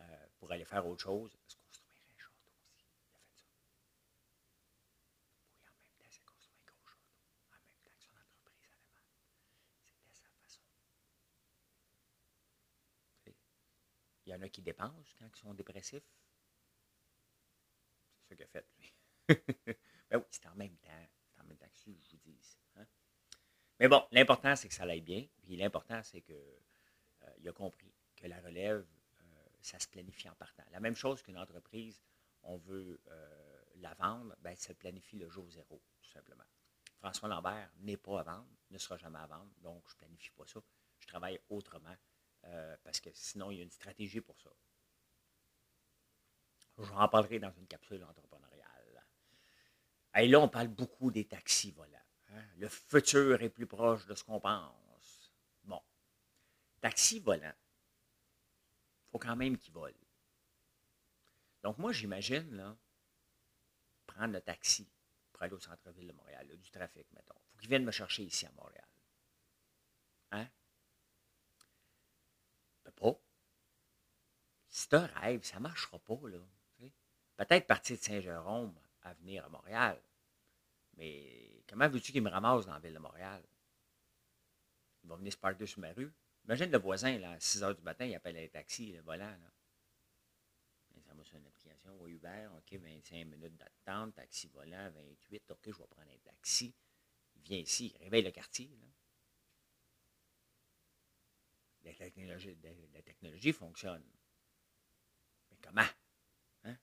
euh, 0.00 0.26
pour 0.38 0.50
aller 0.50 0.64
faire 0.64 0.84
autre 0.84 1.02
chose, 1.02 1.30
se 1.46 1.56
construire 1.56 1.92
un 2.02 2.18
château 2.18 2.50
aussi. 2.58 2.74
Il 3.12 3.14
a 3.14 3.22
fait 3.22 3.36
ça. 3.36 3.46
Oui, 5.54 5.62
en 5.68 5.74
même 5.78 5.94
temps, 5.94 6.08
c'est 6.10 6.24
construire 6.24 6.66
un 6.66 6.74
gros 6.74 6.88
château. 6.88 7.14
En 7.46 7.60
même 7.62 7.78
temps 7.84 7.92
que 7.94 8.02
son 8.02 8.10
entreprise 8.10 8.66
allait 8.72 8.90
mal. 8.90 9.04
C'était 9.84 10.10
sa 10.12 10.26
façon. 10.42 10.62
Tu 13.22 13.30
sais, 13.30 13.36
Il 14.26 14.32
y 14.32 14.34
en 14.34 14.42
a 14.42 14.48
qui 14.48 14.60
dépensent 14.60 15.14
quand 15.18 15.28
ils 15.32 15.38
sont 15.38 15.54
dépressifs. 15.54 16.02
C'est 18.18 18.34
ce 18.34 18.34
qu'il 18.34 18.42
a 18.42 18.48
fait, 18.48 18.66
lui. 18.78 18.94
ben 20.10 20.18
oui, 20.18 20.24
c'est 20.30 20.46
en 20.46 20.54
même 20.56 20.76
temps. 20.78 21.08
C'est 21.28 21.40
en 21.40 21.44
même 21.44 21.56
temps 21.56 21.66
que 21.66 21.78
je 21.78 21.90
vous 21.90 22.18
dis. 22.24 22.58
Hein? 22.76 22.86
Mais 23.78 23.88
bon, 23.88 24.04
l'important, 24.10 24.56
c'est 24.56 24.68
que 24.68 24.74
ça 24.74 24.82
aille 24.82 25.00
bien. 25.00 25.26
Puis 25.42 25.56
l'important, 25.56 26.02
c'est 26.02 26.22
qu'il 26.22 27.48
a 27.48 27.52
compris 27.52 27.94
que 28.16 28.26
la 28.26 28.40
relève, 28.40 28.84
euh, 29.20 29.24
ça 29.60 29.78
se 29.78 29.86
planifie 29.86 30.28
en 30.28 30.34
partant. 30.34 30.64
La 30.72 30.80
même 30.80 30.96
chose 30.96 31.22
qu'une 31.22 31.38
entreprise, 31.38 32.02
on 32.42 32.56
veut 32.56 33.00
euh, 33.08 33.64
la 33.76 33.94
vendre, 33.94 34.34
ben, 34.40 34.56
ça 34.56 34.68
se 34.68 34.72
planifie 34.72 35.18
le 35.18 35.28
jour 35.28 35.48
zéro, 35.50 35.80
tout 36.02 36.10
simplement. 36.10 36.44
François 36.98 37.28
Lambert 37.28 37.70
n'est 37.78 37.96
pas 37.96 38.20
à 38.20 38.22
vendre, 38.22 38.48
ne 38.70 38.78
sera 38.78 38.96
jamais 38.96 39.18
à 39.18 39.26
vendre, 39.26 39.52
donc 39.58 39.84
je 39.88 39.94
ne 39.94 39.98
planifie 39.98 40.30
pas 40.30 40.46
ça. 40.46 40.60
Je 40.98 41.06
travaille 41.06 41.38
autrement 41.50 41.94
euh, 42.46 42.76
parce 42.84 43.00
que 43.00 43.10
sinon, 43.12 43.50
il 43.50 43.58
y 43.58 43.60
a 43.60 43.64
une 43.64 43.70
stratégie 43.70 44.20
pour 44.20 44.40
ça. 44.40 44.50
J'en 46.78 47.08
parlerai 47.08 47.38
dans 47.38 47.52
une 47.52 47.66
capsule 47.66 48.04
entrepreneuriale. 48.04 49.04
Et 50.16 50.28
là, 50.28 50.40
on 50.40 50.48
parle 50.48 50.68
beaucoup 50.68 51.10
des 51.10 51.26
taxis 51.26 51.72
volants. 51.72 51.98
hein. 52.30 52.44
Le 52.56 52.68
futur 52.68 53.42
est 53.42 53.50
plus 53.50 53.66
proche 53.66 54.06
de 54.06 54.14
ce 54.14 54.24
qu'on 54.24 54.40
pense. 54.40 55.32
Bon. 55.64 55.82
Taxi 56.80 57.18
volant. 57.20 57.52
Il 59.06 59.10
faut 59.10 59.18
quand 59.18 59.36
même 59.36 59.58
qu'il 59.58 59.72
vole. 59.74 59.94
Donc, 61.62 61.78
moi, 61.78 61.92
j'imagine, 61.92 62.54
là, 62.54 62.76
prendre 64.06 64.32
le 64.32 64.40
taxi 64.40 64.88
pour 65.32 65.42
aller 65.42 65.52
au 65.52 65.60
centre-ville 65.60 66.08
de 66.08 66.12
Montréal, 66.12 66.46
du 66.56 66.70
trafic, 66.70 67.06
mettons. 67.12 67.34
Il 67.34 67.50
faut 67.50 67.58
qu'il 67.58 67.68
vienne 67.68 67.84
me 67.84 67.90
chercher 67.90 68.22
ici 68.22 68.46
à 68.46 68.52
Montréal. 68.52 68.88
Hein? 70.32 70.48
Pas. 72.92 73.18
C'est 74.68 74.94
un 74.94 75.06
rêve, 75.06 75.42
ça 75.42 75.56
ne 75.56 75.62
marchera 75.62 75.98
pas, 75.98 76.18
là. 76.28 76.38
tu. 76.76 76.92
Peut-être 77.36 77.66
partir 77.66 77.96
de 77.96 78.02
Saint-Jérôme 78.02 78.74
à 79.02 79.14
venir 79.14 79.44
à 79.44 79.48
Montréal. 79.48 80.00
Mais 80.96 81.62
comment 81.68 81.88
veux-tu 81.88 82.12
qu'il 82.12 82.22
me 82.22 82.30
ramasse 82.30 82.66
dans 82.66 82.72
la 82.72 82.78
ville 82.78 82.94
de 82.94 82.98
Montréal? 82.98 83.42
Il 85.04 85.08
va 85.08 85.16
venir 85.16 85.32
se 85.32 85.38
parker 85.38 85.66
sur 85.66 85.80
ma 85.80 85.92
rue. 85.92 86.12
Imagine 86.44 86.70
le 86.70 86.78
voisin, 86.78 87.18
là, 87.18 87.32
à 87.32 87.40
6 87.40 87.62
h 87.62 87.76
du 87.76 87.82
matin, 87.82 88.04
il 88.06 88.14
appelle 88.14 88.36
un 88.36 88.48
taxi, 88.48 88.92
le 88.92 89.00
volant, 89.02 89.24
là. 89.24 89.52
Et 90.96 91.00
ça 91.00 91.12
va 91.12 91.24
sur 91.24 91.36
une 91.36 91.46
application, 91.46 92.00
ou 92.00 92.08
Uber, 92.08 92.48
OK, 92.56 92.72
25 92.72 93.24
minutes 93.24 93.56
d'attente, 93.56 94.14
taxi 94.14 94.48
volant, 94.48 94.90
28, 94.90 95.50
OK, 95.50 95.58
je 95.64 95.70
vais 95.70 95.86
prendre 95.86 96.10
un 96.10 96.18
taxi. 96.18 96.74
Il 97.34 97.42
vient 97.42 97.58
ici, 97.58 97.92
il 97.94 98.04
réveille 98.04 98.22
le 98.22 98.30
quartier, 98.30 98.68
là. 98.80 98.86
La 101.86 101.94
technologie, 101.94 102.58
la- 102.92 103.02
technologie 103.02 103.52
fonctionne. 103.52 104.02
Mais 105.50 105.56
comment? 105.62 105.86
Hein? 106.64 106.76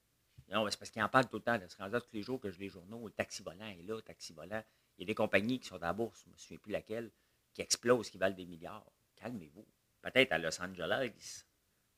Non, 0.48 0.70
c'est 0.70 0.78
parce 0.78 0.90
qu'il 0.90 1.04
en 1.04 1.10
parle 1.10 1.28
tout 1.28 1.38
le 1.38 1.44
temps. 1.44 1.60
rendu 1.78 1.96
à 1.96 2.02
tous 2.02 2.14
les 2.14 2.24
jours 2.24 2.40
que 2.40 2.50
je 2.50 2.58
lis 2.58 2.66
les 2.66 2.70
journaux. 2.70 3.06
Le 3.08 3.14
taxi 3.14 3.44
volant 3.44 3.68
est 3.68 3.84
là, 3.84 3.96
le 3.96 4.02
taxi 4.02 4.32
volant. 4.32 4.64
Il 4.98 5.02
y 5.02 5.04
a 5.04 5.08
des 5.08 5.16
compagnies 5.16 5.60
qui 5.60 5.68
sont 5.68 5.76
à 5.76 5.88
la 5.88 5.94
bourse, 5.94 6.22
je 6.22 6.30
ne 6.30 6.34
me 6.34 6.38
souviens 6.38 6.58
plus 6.58 6.72
laquelle, 6.72 7.12
qui 7.54 7.62
explosent, 7.62 8.10
qui 8.10 8.18
valent 8.18 8.36
des 8.36 8.46
milliards. 8.46 8.86
Calmez-vous. 9.18 9.68
Peut-être 10.02 10.32
à 10.32 10.38
Los 10.38 10.62
Angeles, 10.62 11.46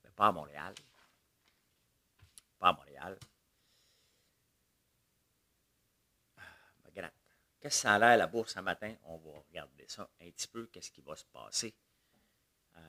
mais 0.02 0.10
pas 0.10 0.28
à 0.28 0.32
Montréal. 0.32 0.74
Pas 2.58 2.68
à 2.68 2.72
Montréal. 2.72 3.18
Ah. 6.36 6.42
Qu'est-ce 7.60 7.76
que 7.76 7.82
ça 7.82 7.94
a 7.94 7.98
l'air 7.98 8.16
la 8.16 8.26
bourse 8.26 8.54
ce 8.54 8.60
matin? 8.60 8.94
On 9.04 9.18
va 9.18 9.38
regarder 9.40 9.86
ça 9.88 10.10
un 10.20 10.30
petit 10.30 10.48
peu. 10.48 10.66
Qu'est-ce 10.66 10.90
qui 10.90 11.02
va 11.02 11.14
se 11.16 11.24
passer? 11.24 11.74
Euh, 12.76 12.80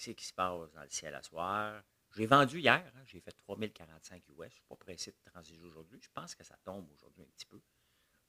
Qu'est-ce 0.00 0.16
qui 0.16 0.24
se 0.24 0.32
passe 0.32 0.72
dans 0.72 0.82
le 0.82 0.88
ciel 0.88 1.14
à 1.14 1.22
soir? 1.22 1.82
J'ai 2.16 2.24
vendu 2.24 2.58
hier, 2.58 2.90
hein, 2.96 3.02
j'ai 3.04 3.20
fait 3.20 3.32
3045 3.32 4.22
US. 4.28 4.34
Je 4.38 4.44
ne 4.44 4.48
suis 4.48 4.62
pas 4.66 4.76
pressé 4.76 5.12
de 5.12 5.30
transiger 5.30 5.62
aujourd'hui. 5.62 6.00
Je 6.00 6.08
pense 6.08 6.34
que 6.34 6.42
ça 6.42 6.56
tombe 6.64 6.90
aujourd'hui 6.90 7.22
un 7.22 7.30
petit 7.36 7.44
peu. 7.44 7.60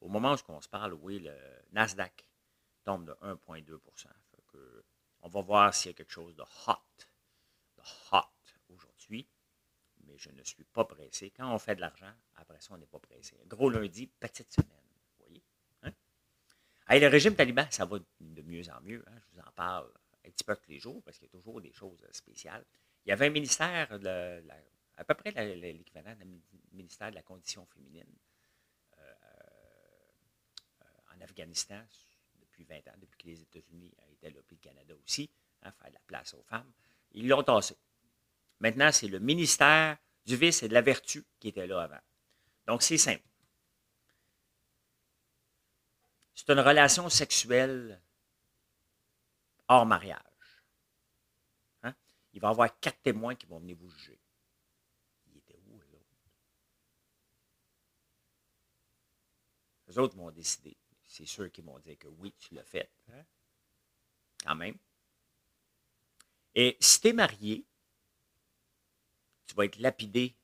Au 0.01 0.09
moment 0.09 0.33
où 0.33 0.51
on 0.51 0.59
se 0.59 0.67
parle, 0.67 0.93
oui, 0.95 1.19
le 1.19 1.33
Nasdaq 1.71 2.27
tombe 2.83 3.05
de 3.05 3.13
1,2 3.21 3.79
Fait 3.95 4.43
que 4.47 4.83
On 5.21 5.29
va 5.29 5.41
voir 5.41 5.73
s'il 5.73 5.91
y 5.91 5.93
a 5.93 5.95
quelque 5.95 6.11
chose 6.11 6.35
de 6.35 6.41
hot, 6.41 7.05
de 7.77 7.81
hot 8.11 8.19
aujourd'hui. 8.67 9.29
Mais 10.03 10.17
je 10.17 10.29
ne 10.29 10.43
suis 10.43 10.65
pas 10.65 10.83
pressé. 10.83 11.31
Quand 11.31 11.53
on 11.53 11.57
fait 11.57 11.75
de 11.77 11.81
l'argent, 11.81 12.13
après 12.35 12.59
ça, 12.59 12.73
on 12.73 12.77
n'est 12.79 12.85
pas 12.85 12.99
pressé. 12.99 13.39
Gros 13.45 13.69
lundi, 13.69 14.07
petite 14.07 14.51
semaine. 14.51 14.83
Vous 15.19 15.25
voyez? 15.25 15.43
Hein? 15.83 15.93
Le 16.89 17.07
régime 17.07 17.35
taliban, 17.35 17.65
ça 17.69 17.85
va 17.85 17.97
de 18.19 18.41
mieux 18.41 18.69
en 18.69 18.81
mieux. 18.81 19.05
hein. 19.07 19.19
Je 19.21 19.35
vous 19.35 19.47
en 19.47 19.51
parle 19.53 19.89
un 20.25 20.29
petit 20.29 20.43
peu 20.43 20.55
tous 20.55 20.69
les 20.69 20.79
jours 20.79 21.01
parce 21.03 21.17
qu'il 21.17 21.27
y 21.27 21.29
a 21.29 21.31
toujours 21.31 21.61
des 21.61 21.73
choses 21.73 21.99
spéciales. 22.11 22.65
Il 23.05 23.09
y 23.09 23.11
avait 23.11 23.27
un 23.27 23.31
ministère, 23.31 23.91
à 24.97 25.03
peu 25.03 25.13
près 25.15 25.31
l'équivalent 25.55 26.15
mi- 26.25 26.43
ministère 26.71 27.09
de 27.09 27.15
la 27.15 27.23
condition 27.23 27.65
féminine 27.65 28.13
euh, 28.99 29.01
euh, 30.81 31.15
en 31.15 31.21
Afghanistan 31.21 31.81
depuis 32.39 32.63
20 32.65 32.75
ans, 32.89 32.97
depuis 32.97 33.17
que 33.17 33.27
les 33.27 33.41
États-Unis 33.41 33.91
étaient 34.11 34.29
là, 34.29 34.39
puis 34.45 34.57
le 34.57 34.69
Canada 34.69 34.93
aussi, 35.03 35.29
hein, 35.63 35.71
faire 35.71 35.89
de 35.89 35.95
la 35.95 36.01
place 36.01 36.33
aux 36.33 36.43
femmes. 36.43 36.71
Ils 37.13 37.27
l'ont 37.27 37.43
tassé. 37.43 37.75
Maintenant, 38.59 38.91
c'est 38.91 39.07
le 39.07 39.19
ministère 39.19 39.97
du 40.25 40.35
vice 40.35 40.61
et 40.61 40.67
de 40.67 40.73
la 40.73 40.81
vertu 40.81 41.25
qui 41.39 41.47
était 41.47 41.65
là 41.65 41.81
avant. 41.81 41.99
Donc, 42.67 42.83
c'est 42.83 42.97
simple. 42.97 43.23
C'est 46.35 46.49
une 46.49 46.59
relation 46.59 47.09
sexuelle 47.09 47.99
hors 49.71 49.85
mariage. 49.85 50.19
Hein? 51.83 51.95
Il 52.33 52.41
va 52.41 52.49
y 52.49 52.51
avoir 52.51 52.79
quatre 52.79 53.01
témoins 53.01 53.35
qui 53.35 53.45
vont 53.45 53.59
venir 53.59 53.77
vous 53.77 53.89
juger. 53.89 54.19
Il 55.27 55.37
était 55.37 55.57
où, 55.65 55.79
eux 55.79 55.95
autres? 55.95 56.17
Eux 59.89 59.99
autres 59.99 60.17
vont 60.17 60.29
décider. 60.29 60.75
C'est 61.05 61.25
ceux 61.25 61.47
qui 61.47 61.61
vont 61.61 61.79
dire 61.79 61.97
que 61.97 62.09
oui, 62.09 62.33
tu 62.37 62.53
l'as 62.53 62.65
fait. 62.65 62.91
Hein? 63.13 63.23
Quand 64.43 64.55
même. 64.55 64.77
Et 66.53 66.75
si 66.81 66.99
tu 66.99 67.07
es 67.07 67.13
marié, 67.13 67.65
tu 69.45 69.55
vas 69.55 69.65
être 69.65 69.79
lapidé 69.79 70.35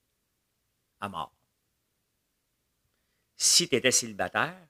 à 1.02 1.10
mort. 1.10 1.36
Si 3.36 3.68
tu 3.68 3.76
étais 3.76 3.92
célibataire, 3.92 4.68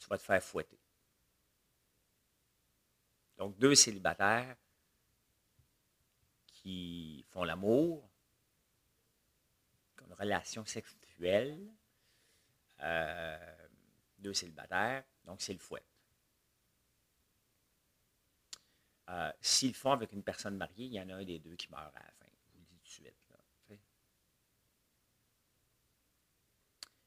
tu 0.00 0.08
vas 0.08 0.18
te 0.18 0.22
faire 0.24 0.42
fouetter. 0.42 0.83
Donc, 3.44 3.58
deux 3.58 3.74
célibataires 3.74 4.56
qui 6.46 7.26
font 7.28 7.44
l'amour, 7.44 8.08
qu'on 9.98 10.14
relation 10.14 10.64
sexuelle. 10.64 11.60
Euh, 12.80 13.68
deux 14.16 14.32
célibataires, 14.32 15.04
donc 15.24 15.42
c'est 15.42 15.52
le 15.52 15.58
fouet. 15.58 15.84
Euh, 19.10 19.30
S'ils 19.42 19.68
le 19.68 19.74
font 19.74 19.92
avec 19.92 20.12
une 20.12 20.22
personne 20.22 20.56
mariée, 20.56 20.86
il 20.86 20.94
y 20.94 21.00
en 21.00 21.10
a 21.10 21.16
un 21.16 21.24
des 21.24 21.38
deux 21.38 21.54
qui 21.54 21.70
meurt 21.70 21.94
à 21.94 22.02
la 22.02 22.12
fin. 22.12 22.24
Je 22.46 22.52
vous 22.54 22.60
le 22.60 22.64
dis 22.64 22.78
tout 22.78 22.82
de 22.82 22.88
suite. 22.88 23.14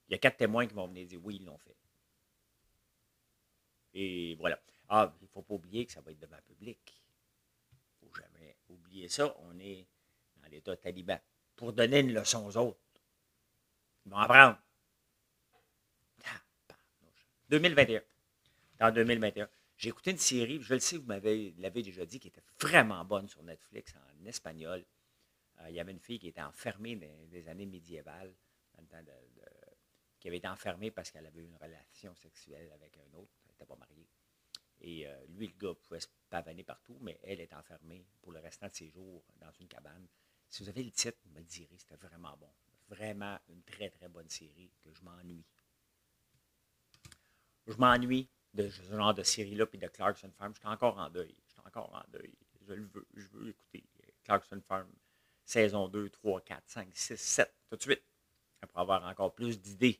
il 0.07 0.11
y 0.11 0.13
a 0.13 0.19
quatre 0.19 0.37
témoins 0.37 0.67
qui 0.67 0.75
vont 0.75 0.85
venir 0.85 1.07
dire 1.07 1.19
oui, 1.23 1.37
ils 1.37 1.45
l'ont 1.45 1.57
fait. 1.57 1.75
Et 3.95 4.35
voilà. 4.35 4.61
Ah, 4.89 5.13
il 5.21 5.23
ne 5.23 5.29
faut 5.29 5.41
pas 5.41 5.55
oublier 5.55 5.85
que 5.85 5.91
ça 5.91 6.01
va 6.01 6.11
être 6.11 6.19
devant 6.19 6.37
le 6.37 6.41
public. 6.43 7.01
Il 7.71 8.05
ne 8.05 8.09
faut 8.09 8.15
jamais 8.15 8.55
oublier 8.69 9.09
ça. 9.09 9.35
On 9.39 9.59
est 9.59 9.85
dans 10.41 10.47
l'État 10.49 10.77
taliban. 10.77 11.19
Pour 11.55 11.73
donner 11.73 11.99
une 11.99 12.13
leçon 12.13 12.45
aux 12.45 12.57
autres. 12.57 12.79
Ils 14.05 14.11
vont 14.11 14.17
apprendre. 14.17 14.57
2021. 17.49 18.01
En 18.81 18.91
2021. 18.91 19.49
J'ai 19.77 19.89
écouté 19.89 20.11
une 20.11 20.17
série, 20.17 20.59
je 20.61 20.73
le 20.73 20.79
sais, 20.79 20.97
vous 20.97 21.05
m'avez 21.05 21.53
l'avez 21.59 21.83
déjà 21.83 22.05
dit, 22.05 22.19
qui 22.19 22.29
était 22.29 22.41
vraiment 22.59 23.05
bonne 23.05 23.27
sur 23.27 23.43
Netflix 23.43 23.93
en 23.95 24.25
espagnol. 24.25 24.83
Euh, 25.61 25.69
il 25.69 25.75
y 25.75 25.79
avait 25.79 25.91
une 25.91 25.99
fille 25.99 26.19
qui 26.19 26.29
était 26.29 26.41
enfermée 26.41 26.95
dans 26.95 27.29
des 27.29 27.47
années 27.47 27.67
médiévales, 27.67 28.33
qui 30.19 30.27
avait 30.27 30.37
été 30.37 30.47
enfermée 30.47 30.91
parce 30.91 31.11
qu'elle 31.11 31.25
avait 31.25 31.41
eu 31.41 31.45
une 31.45 31.57
relation 31.57 32.15
sexuelle 32.15 32.71
avec 32.73 32.97
un 32.97 33.17
autre. 33.17 33.31
Elle 33.43 33.51
n'était 33.51 33.65
pas 33.65 33.75
mariée. 33.75 34.07
Et 34.81 35.07
euh, 35.07 35.25
lui, 35.29 35.47
le 35.47 35.53
gars, 35.53 35.73
pouvait 35.73 35.99
se 35.99 36.07
pavaner 36.29 36.63
partout, 36.63 36.97
mais 37.01 37.19
elle 37.23 37.41
est 37.41 37.53
enfermée 37.53 38.05
pour 38.21 38.31
le 38.31 38.39
restant 38.39 38.67
de 38.67 38.73
ses 38.73 38.89
jours 38.89 39.23
dans 39.39 39.51
une 39.59 39.67
cabane. 39.67 40.07
Si 40.49 40.63
vous 40.63 40.69
avez 40.69 40.83
le 40.83 40.91
titre, 40.91 41.17
vous 41.25 41.31
me 41.31 41.39
le 41.39 41.45
direz, 41.45 41.75
c'était 41.77 41.95
vraiment 41.95 42.35
bon. 42.37 42.49
Vraiment 42.89 43.37
une 43.49 43.63
très, 43.63 43.89
très 43.89 44.07
bonne 44.07 44.29
série 44.29 44.71
que 44.81 44.93
je 44.93 45.01
m'ennuie. 45.01 45.43
Je 47.65 47.75
m'ennuie 47.75 48.29
de 48.53 48.69
ce 48.69 48.81
genre 48.83 49.13
de 49.13 49.23
série-là, 49.23 49.65
puis 49.65 49.77
de 49.77 49.87
Clarkson 49.87 50.31
Farm. 50.37 50.53
Je 50.53 50.59
suis 50.59 50.67
encore 50.67 50.97
en 50.97 51.09
deuil. 51.09 51.35
Je 51.47 51.51
suis 51.51 51.61
encore 51.65 51.93
en 51.93 52.03
deuil. 52.11 52.33
Je 52.67 52.73
le 52.73 52.85
veux. 52.85 53.07
Je 53.13 53.27
veux 53.27 53.49
écouter 53.49 53.83
Clarkson 54.23 54.61
Farm, 54.65 54.89
saison 55.43 55.87
2, 55.87 56.09
3, 56.09 56.41
4, 56.41 56.63
5, 56.65 56.89
6, 56.93 57.17
7, 57.17 57.53
tout 57.69 57.75
de 57.75 57.81
suite. 57.81 58.03
Pour 58.69 58.79
avoir 58.79 59.05
encore 59.05 59.33
plus 59.33 59.59
d'idées 59.59 59.99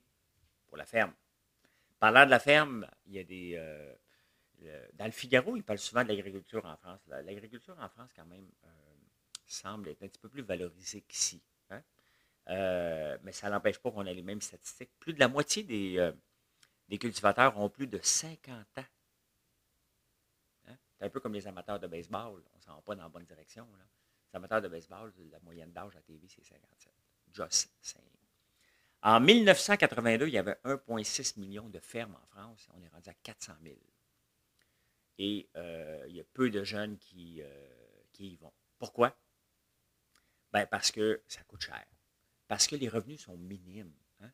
pour 0.68 0.78
la 0.78 0.86
ferme. 0.86 1.14
Parlant 2.00 2.26
de 2.26 2.32
la 2.32 2.40
ferme, 2.40 2.88
il 3.06 3.14
y 3.14 3.20
a 3.20 3.24
des. 3.24 3.54
Euh, 3.56 3.96
dans 4.94 5.06
le 5.06 5.12
Figaro, 5.12 5.56
il 5.56 5.64
parle 5.64 5.80
souvent 5.80 6.04
de 6.04 6.10
l'agriculture 6.10 6.66
en 6.66 6.76
France. 6.78 7.00
L'agriculture 7.08 7.78
en 7.80 7.90
France, 7.90 8.12
quand 8.16 8.26
même, 8.26 8.50
euh, 8.66 8.70
semble 9.46 9.90
être 9.90 10.04
un 10.04 10.08
petit 10.08 10.20
peu 10.20 10.30
plus 10.30 10.42
valorisée 10.42 11.02
qu'ici. 11.02 11.42
Hein. 11.70 11.82
Euh, 12.50 13.18
mais 13.24 13.32
ça 13.32 13.50
n'empêche 13.50 13.78
pas 13.80 13.92
qu'on 13.92 14.06
ait 14.06 14.14
les 14.14 14.24
mêmes 14.24 14.42
statistiques. 14.42 14.92
Plus 15.00 15.14
de 15.14 15.20
la 15.20 15.28
moitié 15.28 15.64
des, 15.64 16.12
des 16.88 16.98
cultivateurs 16.98 17.58
ont 17.58 17.70
plus 17.70 17.88
de 17.88 18.00
50 18.02 18.56
ans. 18.78 18.84
Hein. 20.68 20.76
C'est 20.98 21.06
un 21.06 21.10
peu 21.10 21.20
comme 21.20 21.34
les 21.34 21.48
amateurs 21.48 21.80
de 21.80 21.88
baseball. 21.88 22.44
On 22.54 22.58
ne 22.58 22.62
s'en 22.62 22.76
va 22.76 22.82
pas 22.82 22.96
dans 22.96 23.04
la 23.04 23.10
bonne 23.10 23.26
direction. 23.26 23.68
Les 24.32 24.38
amateurs 24.38 24.62
de 24.62 24.68
baseball, 24.68 25.14
la 25.32 25.40
moyenne 25.40 25.72
d'âge 25.72 25.96
à 25.96 26.02
TV, 26.02 26.28
c'est 26.28 26.44
57. 26.44 26.92
Just 27.34 27.72
saying. 27.82 28.06
En 29.04 29.20
1982, 29.20 30.28
il 30.28 30.34
y 30.34 30.38
avait 30.38 30.58
1,6 30.66 31.40
million 31.40 31.70
de 31.70 31.80
fermes 31.80 32.16
en 32.16 32.26
France. 32.28 32.68
On 32.74 32.82
est 32.82 32.88
rendu 32.88 33.10
à 33.10 33.14
400 33.14 33.54
000. 33.62 33.76
Et 35.18 35.50
euh, 35.56 36.06
il 36.08 36.16
y 36.16 36.20
a 36.20 36.24
peu 36.24 36.50
de 36.50 36.64
jeunes 36.64 36.98
qui, 36.98 37.42
euh, 37.42 37.68
qui 38.14 38.34
y 38.34 38.36
vont. 38.38 38.54
Pourquoi? 38.78 39.18
Ben 40.52 40.66
parce 40.68 40.92
que 40.92 41.22
ça 41.28 41.44
coûte 41.44 41.62
cher. 41.62 41.86
Parce 42.48 42.68
que 42.68 42.76
les 42.76 42.88
revenus 42.88 43.22
sont 43.22 43.38
minimes. 43.38 43.94
Hein. 44.22 44.32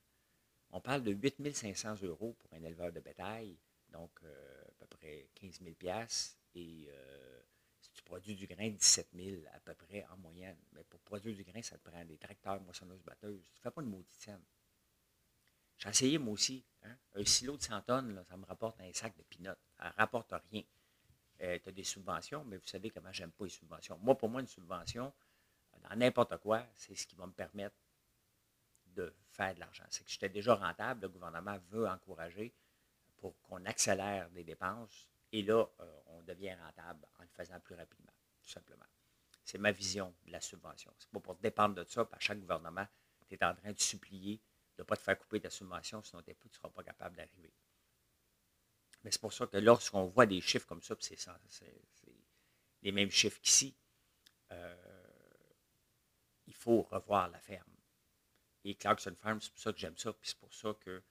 On 0.71 0.81
parle 0.81 1.03
de 1.03 1.11
8 1.11 1.53
500 1.55 1.95
euros 2.03 2.35
pour 2.39 2.53
un 2.53 2.63
éleveur 2.63 2.91
de 2.91 2.99
bétail, 2.99 3.57
donc 3.89 4.11
euh, 4.23 4.63
à 4.81 4.85
peu 4.85 4.97
près 4.97 5.29
15 5.35 5.61
000 5.61 5.75
Et 6.55 6.89
si 7.79 7.91
tu 7.91 8.03
produis 8.03 8.35
du 8.35 8.47
grain, 8.47 8.69
17 8.69 9.09
000 9.13 9.41
à 9.53 9.59
peu 9.61 9.73
près 9.73 10.05
en 10.11 10.17
moyenne. 10.17 10.57
Mais 10.73 10.83
pour 10.83 10.99
produire 11.01 11.35
du 11.35 11.43
grain, 11.43 11.61
ça 11.61 11.77
te 11.77 11.89
prend 11.89 12.03
des 12.05 12.17
tracteurs, 12.17 12.61
moissonneuses-batteuses. 12.61 13.51
Tu 13.53 13.59
ne 13.59 13.61
fais 13.61 13.71
pas 13.71 13.81
une 13.81 13.89
maudite 13.89 14.29
J'ai 15.83 15.89
essayé 15.89 16.17
moi 16.17 16.33
aussi. 16.33 16.63
Hein. 16.83 16.95
Un 17.15 17.25
silo 17.25 17.57
de 17.57 17.61
100 17.61 17.81
tonnes, 17.81 18.23
ça 18.29 18.37
me 18.37 18.45
rapporte 18.45 18.79
un 18.79 18.91
sac 18.93 19.17
de 19.17 19.23
pinottes. 19.23 19.59
Ça 19.77 19.89
ne 19.89 19.93
rapporte 19.97 20.33
rien. 20.49 20.63
Euh, 21.41 21.59
tu 21.61 21.69
as 21.69 21.71
des 21.73 21.83
subventions, 21.83 22.45
mais 22.45 22.55
vous 22.55 22.67
savez 22.67 22.89
comment 22.89 23.11
j'aime 23.11 23.31
pas 23.31 23.43
les 23.43 23.49
subventions. 23.49 23.97
Moi, 24.01 24.17
pour 24.17 24.29
moi, 24.29 24.39
une 24.39 24.47
subvention, 24.47 25.11
dans 25.81 25.95
n'importe 25.97 26.37
quoi, 26.37 26.65
c'est 26.75 26.95
ce 26.95 27.05
qui 27.05 27.15
va 27.15 27.25
me 27.25 27.33
permettre 27.33 27.75
de 28.85 29.13
faire 29.31 29.53
de 29.53 29.59
l'argent. 29.59 29.83
C'est 29.89 30.05
que 30.05 30.09
j'étais 30.09 30.29
déjà 30.29 30.55
rentable, 30.55 31.01
le 31.01 31.09
gouvernement 31.09 31.57
veut 31.69 31.87
encourager 31.87 32.53
pour 33.17 33.37
qu'on 33.41 33.65
accélère 33.65 34.29
les 34.33 34.45
dépenses, 34.45 35.09
et 35.33 35.41
là, 35.41 35.67
euh, 35.79 35.99
on 36.07 36.21
devient 36.21 36.53
rentable 36.53 37.05
en 37.19 37.23
le 37.23 37.29
faisant 37.29 37.59
plus 37.59 37.75
rapidement, 37.75 38.13
tout 38.41 38.49
simplement. 38.49 38.85
C'est 39.43 39.57
ma 39.57 39.71
vision 39.71 40.13
de 40.25 40.31
la 40.31 40.39
subvention. 40.39 40.93
Ce 40.97 41.07
n'est 41.07 41.11
pas 41.11 41.19
pour 41.19 41.35
dépendre 41.35 41.75
de 41.75 41.83
ça, 41.83 42.05
par 42.05 42.21
chaque 42.21 42.39
gouvernement, 42.39 42.87
tu 43.27 43.35
es 43.35 43.43
en 43.43 43.53
train 43.53 43.73
de 43.73 43.79
supplier 43.79 44.39
de 44.77 44.81
ne 44.81 44.83
pas 44.83 44.97
te 44.97 45.01
faire 45.01 45.17
couper 45.17 45.39
ta 45.39 45.49
subvention, 45.49 46.01
sinon 46.03 46.21
tu 46.21 46.31
ne 46.31 46.53
seras 46.53 46.69
pas 46.69 46.83
capable 46.83 47.15
d'arriver. 47.15 47.53
Mais 49.03 49.11
c'est 49.11 49.21
pour 49.21 49.33
ça 49.33 49.47
que 49.47 49.57
lorsqu'on 49.57 50.05
voit 50.05 50.25
des 50.25 50.41
chiffres 50.41 50.67
comme 50.67 50.81
ça, 50.81 50.95
c'est 50.99 51.17
les 52.81 52.91
mêmes 52.91 53.11
chiffres 53.11 53.39
qu'ici, 53.41 53.75
euh, 54.51 54.75
il 56.47 56.53
faut 56.53 56.83
revoir 56.83 57.29
la 57.29 57.39
ferme. 57.39 57.73
Et 58.63 58.75
Clarkson 58.75 59.15
Farm, 59.19 59.41
c'est 59.41 59.51
pour 59.51 59.59
ça 59.59 59.73
que 59.73 59.79
j'aime 59.79 59.97
ça, 59.97 60.13
puis 60.13 60.29
c'est 60.29 60.37
pour 60.37 60.53
ça 60.53 60.73
que 60.79 61.03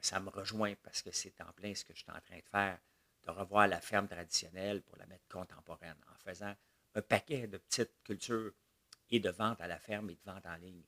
ça 0.00 0.20
me 0.20 0.30
rejoint, 0.30 0.74
parce 0.82 1.02
que 1.02 1.10
c'est 1.10 1.40
en 1.40 1.52
plein 1.52 1.74
ce 1.74 1.84
que 1.84 1.94
je 1.94 2.02
suis 2.02 2.10
en 2.10 2.20
train 2.20 2.38
de 2.38 2.48
faire, 2.48 2.78
de 3.24 3.30
revoir 3.30 3.68
la 3.68 3.80
ferme 3.80 4.08
traditionnelle 4.08 4.82
pour 4.82 4.96
la 4.96 5.06
mettre 5.06 5.26
contemporaine, 5.28 5.98
en 6.12 6.18
faisant 6.18 6.54
un 6.94 7.02
paquet 7.02 7.46
de 7.46 7.58
petites 7.58 8.02
cultures 8.04 8.52
et 9.10 9.20
de 9.20 9.30
vente 9.30 9.60
à 9.60 9.66
la 9.66 9.78
ferme 9.78 10.10
et 10.10 10.14
de 10.14 10.22
vente 10.24 10.46
en 10.46 10.56
ligne. 10.56 10.84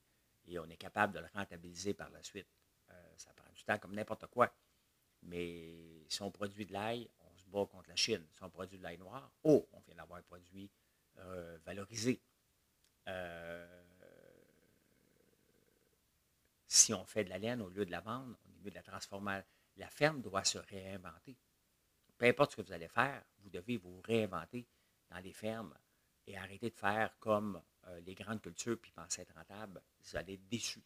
Et 0.47 0.59
on 0.59 0.65
est 0.65 0.77
capable 0.77 1.13
de 1.13 1.19
le 1.19 1.27
rentabiliser 1.33 1.93
par 1.93 2.09
la 2.09 2.21
suite. 2.23 2.47
Euh, 2.91 2.93
ça 3.17 3.31
prend 3.33 3.49
du 3.53 3.63
temps 3.63 3.77
comme 3.77 3.93
n'importe 3.95 4.27
quoi. 4.27 4.53
Mais 5.23 6.05
si 6.07 6.21
on 6.21 6.31
produit 6.31 6.65
de 6.65 6.73
l'ail, 6.73 7.09
on 7.19 7.37
se 7.37 7.45
bat 7.47 7.65
contre 7.65 7.89
la 7.89 7.95
Chine. 7.95 8.25
Si 8.33 8.43
on 8.43 8.49
produit 8.49 8.77
de 8.77 8.83
l'ail 8.83 8.97
noir, 8.97 9.31
oh, 9.43 9.67
on 9.73 9.79
vient 9.79 9.95
d'avoir 9.95 10.19
un 10.19 10.23
produit 10.23 10.69
euh, 11.17 11.57
valorisé. 11.65 12.21
Euh, 13.07 13.83
si 16.67 16.93
on 16.93 17.05
fait 17.05 17.23
de 17.23 17.29
la 17.29 17.37
laine 17.37 17.61
au 17.61 17.69
lieu 17.69 17.85
de 17.85 17.91
la 17.91 18.01
vendre, 18.01 18.35
au 18.45 18.63
lieu 18.63 18.69
de 18.69 18.75
la 18.75 18.83
transformer, 18.83 19.41
la 19.77 19.89
ferme 19.89 20.21
doit 20.21 20.43
se 20.43 20.57
réinventer. 20.57 21.37
Peu 22.17 22.25
importe 22.25 22.51
ce 22.51 22.57
que 22.57 22.61
vous 22.61 22.71
allez 22.71 22.87
faire, 22.87 23.23
vous 23.39 23.49
devez 23.49 23.77
vous 23.77 24.01
réinventer 24.01 24.67
dans 25.09 25.19
les 25.19 25.33
fermes 25.33 25.73
et 26.27 26.37
arrêter 26.37 26.69
de 26.69 26.75
faire 26.75 27.17
comme 27.19 27.61
euh, 27.87 27.99
les 28.01 28.15
grandes 28.15 28.41
cultures 28.41 28.79
puis 28.79 28.91
penser 28.91 29.21
être 29.21 29.33
rentable. 29.35 29.81
Vous 30.03 30.17
allez 30.17 30.33
être 30.33 30.47
déçu. 30.47 30.81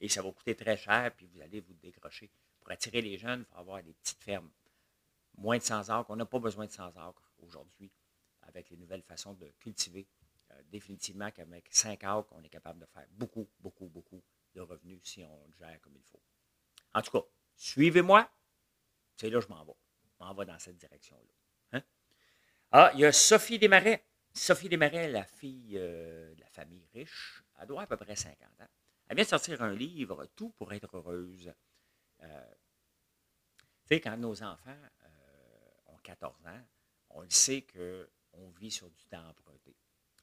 Et 0.00 0.08
ça 0.08 0.22
va 0.22 0.32
coûter 0.32 0.56
très 0.56 0.76
cher, 0.76 1.12
puis 1.16 1.26
vous 1.26 1.40
allez 1.40 1.60
vous 1.60 1.74
décrocher. 1.74 2.30
Pour 2.60 2.70
attirer 2.70 3.00
les 3.02 3.18
jeunes, 3.18 3.44
il 3.48 3.52
faut 3.52 3.58
avoir 3.58 3.82
des 3.82 3.92
petites 3.94 4.22
fermes. 4.22 4.50
Moins 5.36 5.58
de 5.58 5.62
100 5.62 5.88
acres. 5.90 6.10
On 6.10 6.16
n'a 6.16 6.26
pas 6.26 6.38
besoin 6.38 6.66
de 6.66 6.70
100 6.70 6.96
acres 6.96 7.32
aujourd'hui 7.38 7.90
avec 8.42 8.70
les 8.70 8.76
nouvelles 8.76 9.02
façons 9.02 9.34
de 9.34 9.46
cultiver. 9.58 10.06
Euh, 10.50 10.62
définitivement 10.70 11.30
qu'avec 11.30 11.66
5 11.70 12.02
acres, 12.04 12.28
on 12.32 12.42
est 12.42 12.48
capable 12.48 12.80
de 12.80 12.86
faire 12.86 13.06
beaucoup, 13.12 13.48
beaucoup, 13.60 13.86
beaucoup 13.86 14.22
de 14.54 14.60
revenus 14.60 15.00
si 15.04 15.24
on 15.24 15.46
le 15.46 15.54
gère 15.58 15.80
comme 15.80 15.94
il 15.96 16.04
faut. 16.10 16.20
En 16.94 17.02
tout 17.02 17.10
cas, 17.10 17.24
suivez-moi. 17.56 18.28
C'est 19.16 19.30
là 19.30 19.40
que 19.40 19.46
je 19.46 19.50
m'en 19.50 19.64
vais. 19.64 19.76
Je 20.18 20.24
m'en 20.24 20.34
vais 20.34 20.44
dans 20.44 20.58
cette 20.58 20.76
direction-là. 20.76 21.78
Hein? 21.78 21.82
Ah, 22.70 22.90
il 22.94 23.00
y 23.00 23.04
a 23.04 23.12
Sophie 23.12 23.58
Desmarais. 23.58 24.04
Sophie 24.34 24.68
Desmarais, 24.68 25.08
la 25.08 25.24
fille 25.24 25.76
euh, 25.78 26.34
famille 26.62 26.86
riche, 26.94 27.42
elle 27.60 27.66
doit 27.66 27.82
à 27.82 27.86
peu 27.86 27.96
près 27.96 28.16
50 28.16 28.60
ans. 28.60 28.68
Elle 29.08 29.16
vient 29.16 29.24
de 29.24 29.28
sortir 29.28 29.62
un 29.62 29.74
livre, 29.74 30.26
Tout 30.36 30.50
pour 30.50 30.72
être 30.72 30.96
heureuse. 30.96 31.52
Euh, 32.22 32.54
tu 33.58 33.88
sais, 33.88 34.00
quand 34.00 34.16
nos 34.16 34.42
enfants 34.42 34.70
euh, 35.04 35.92
ont 35.92 35.98
14 35.98 36.46
ans, 36.46 36.62
on 37.10 37.22
le 37.22 37.30
sait 37.30 37.66
qu'on 37.66 38.50
vit 38.50 38.70
sur 38.70 38.90
du 38.90 39.04
temps 39.06 39.28
emprunté. 39.28 39.76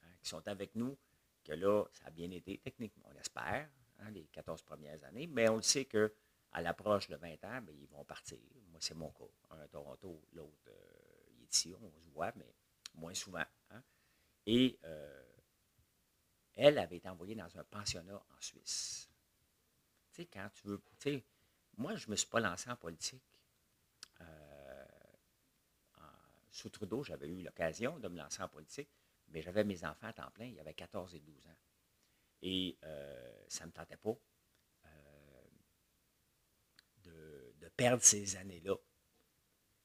Hein, 0.03 0.07
ils 0.23 0.27
sont 0.27 0.47
avec 0.47 0.75
nous, 0.75 0.97
que 1.43 1.53
là, 1.53 1.83
ça 1.91 2.07
a 2.07 2.11
bien 2.11 2.31
été 2.31 2.57
techniquement, 2.57 3.05
on 3.09 3.13
l'espère, 3.13 3.69
hein, 3.99 4.11
les 4.11 4.25
14 4.27 4.61
premières 4.63 5.03
années, 5.03 5.27
mais 5.27 5.49
on 5.49 5.57
le 5.57 5.61
sait 5.61 5.85
qu'à 5.85 6.61
l'approche 6.61 7.09
de 7.09 7.17
20 7.17 7.43
ans, 7.43 7.61
ben, 7.61 7.75
ils 7.77 7.87
vont 7.87 8.05
partir. 8.05 8.39
Moi, 8.71 8.79
c'est 8.79 8.95
mon 8.95 9.11
cas. 9.11 9.25
Un 9.51 9.59
à 9.59 9.67
Toronto, 9.67 10.23
l'autre, 10.31 10.69
euh, 10.69 11.33
il 11.35 11.43
est 11.43 11.53
ici, 11.53 11.75
on 11.75 11.91
se 12.01 12.09
voit, 12.11 12.31
mais 12.37 12.55
moins 12.95 13.13
souvent. 13.13 13.45
Hein. 13.71 13.83
Et 14.45 14.79
elle 16.61 16.77
avait 16.77 16.97
été 16.97 17.07
envoyée 17.07 17.35
dans 17.35 17.57
un 17.57 17.63
pensionnat 17.63 18.17
en 18.17 18.41
Suisse. 18.41 19.09
Tu 20.11 20.23
sais, 20.23 20.25
quand 20.25 20.49
tu 20.53 20.67
veux. 20.67 20.81
Moi, 21.77 21.95
je 21.95 22.07
ne 22.07 22.11
me 22.11 22.15
suis 22.17 22.27
pas 22.27 22.41
lancé 22.41 22.69
en 22.69 22.75
politique. 22.75 23.23
Euh, 24.19 24.85
sous 26.51 26.69
Trudeau, 26.69 27.01
j'avais 27.01 27.29
eu 27.29 27.41
l'occasion 27.43 27.97
de 27.99 28.09
me 28.09 28.17
lancer 28.17 28.43
en 28.43 28.49
politique, 28.49 28.89
mais 29.29 29.41
j'avais 29.41 29.63
mes 29.63 29.85
enfants 29.85 30.07
à 30.07 30.13
temps 30.13 30.29
plein, 30.31 30.47
ils 30.47 30.59
avaient 30.59 30.73
14 30.73 31.15
et 31.15 31.21
12 31.21 31.47
ans. 31.47 31.57
Et 32.41 32.77
euh, 32.83 33.45
ça 33.47 33.63
ne 33.63 33.67
me 33.67 33.71
tentait 33.71 33.95
pas 33.95 34.17
euh, 34.85 35.47
de, 37.05 37.53
de, 37.57 37.69
perdre 37.69 38.03
ces 38.03 38.35
années-là. 38.35 38.75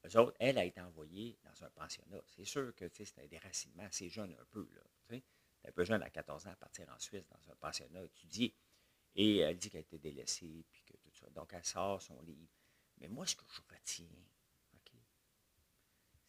Eux 0.07 0.19
autres, 0.19 0.37
elle 0.41 0.59
a 0.59 0.65
été 0.65 0.81
envoyée 0.81 1.39
dans 1.45 1.65
un 1.65 1.71
pensionnat. 1.71 2.21
C'est 2.27 2.45
sûr 2.45 2.75
que 2.75 2.89
c'était 2.89 3.23
un 3.23 3.29
déracinement 3.29 3.85
assez 3.85 4.09
jeune 4.09 4.33
un 4.33 4.45
peu. 4.51 4.69
Là, 4.75 5.21
un 5.65 5.73
peu 5.73 5.85
jeune 5.85 6.03
à 6.03 6.11
14 6.11 6.47
ans 6.47 6.51
à 6.53 6.57
partir 6.57 6.89
en 6.89 6.99
Suisse 6.99 7.27
dans 7.29 7.53
un 7.53 7.57
pensionnat 7.57 8.03
étudié. 8.03 8.55
Et 9.17 9.39
elle 9.39 9.57
dit 9.57 9.71
qu'elle 9.71 9.83
été 9.83 9.99
délaissée, 9.99 10.65
puis 10.71 10.83
que 10.85 10.97
tout 10.97 11.13
ça. 11.13 11.29
Donc, 11.31 11.53
elle 11.53 11.65
sort 11.65 12.03
son 12.03 12.21
livre. 12.23 12.51
Mais 12.99 13.09
moi, 13.09 13.27
ce 13.27 13.37
que 13.37 13.45
je 13.49 13.61
retiens, 13.75 14.07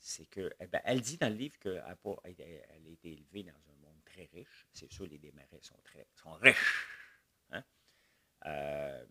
c'est 0.06 0.28
que, 0.28 0.54
eh 0.60 0.68
ben, 0.68 0.82
elle 0.86 1.02
dit 1.02 1.18
dans 1.18 1.30
le 1.30 1.36
livre 1.36 1.58
qu'elle 1.58 1.80
a, 1.80 1.98
elle 2.24 2.88
a 2.88 2.90
été 2.92 3.12
élevée 3.12 3.42
dans 3.42 3.72
un 3.72 3.76
monde 3.82 4.04
très 4.06 4.26
riche. 4.26 4.68
C'est 4.72 4.92
sûr, 4.92 5.08
les 5.08 5.18
démarrais 5.18 5.62
sont, 5.64 5.80
très, 5.84 6.08
sont 6.14 6.34
riches. 6.34 6.88
Hein? 7.50 7.64
Euh, 8.46 9.06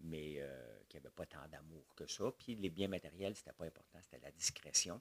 mais 0.00 0.40
euh, 0.40 0.82
qu'il 0.88 0.98
n'y 0.98 1.06
avait 1.06 1.14
pas 1.14 1.26
tant 1.26 1.46
d'amour 1.46 1.94
que 1.94 2.08
ça. 2.08 2.32
Puis 2.32 2.56
les 2.56 2.70
biens 2.70 2.88
matériels, 2.88 3.36
c'était 3.36 3.52
pas 3.52 3.66
important, 3.66 4.00
c'était 4.02 4.18
la 4.18 4.32
discrétion. 4.32 5.00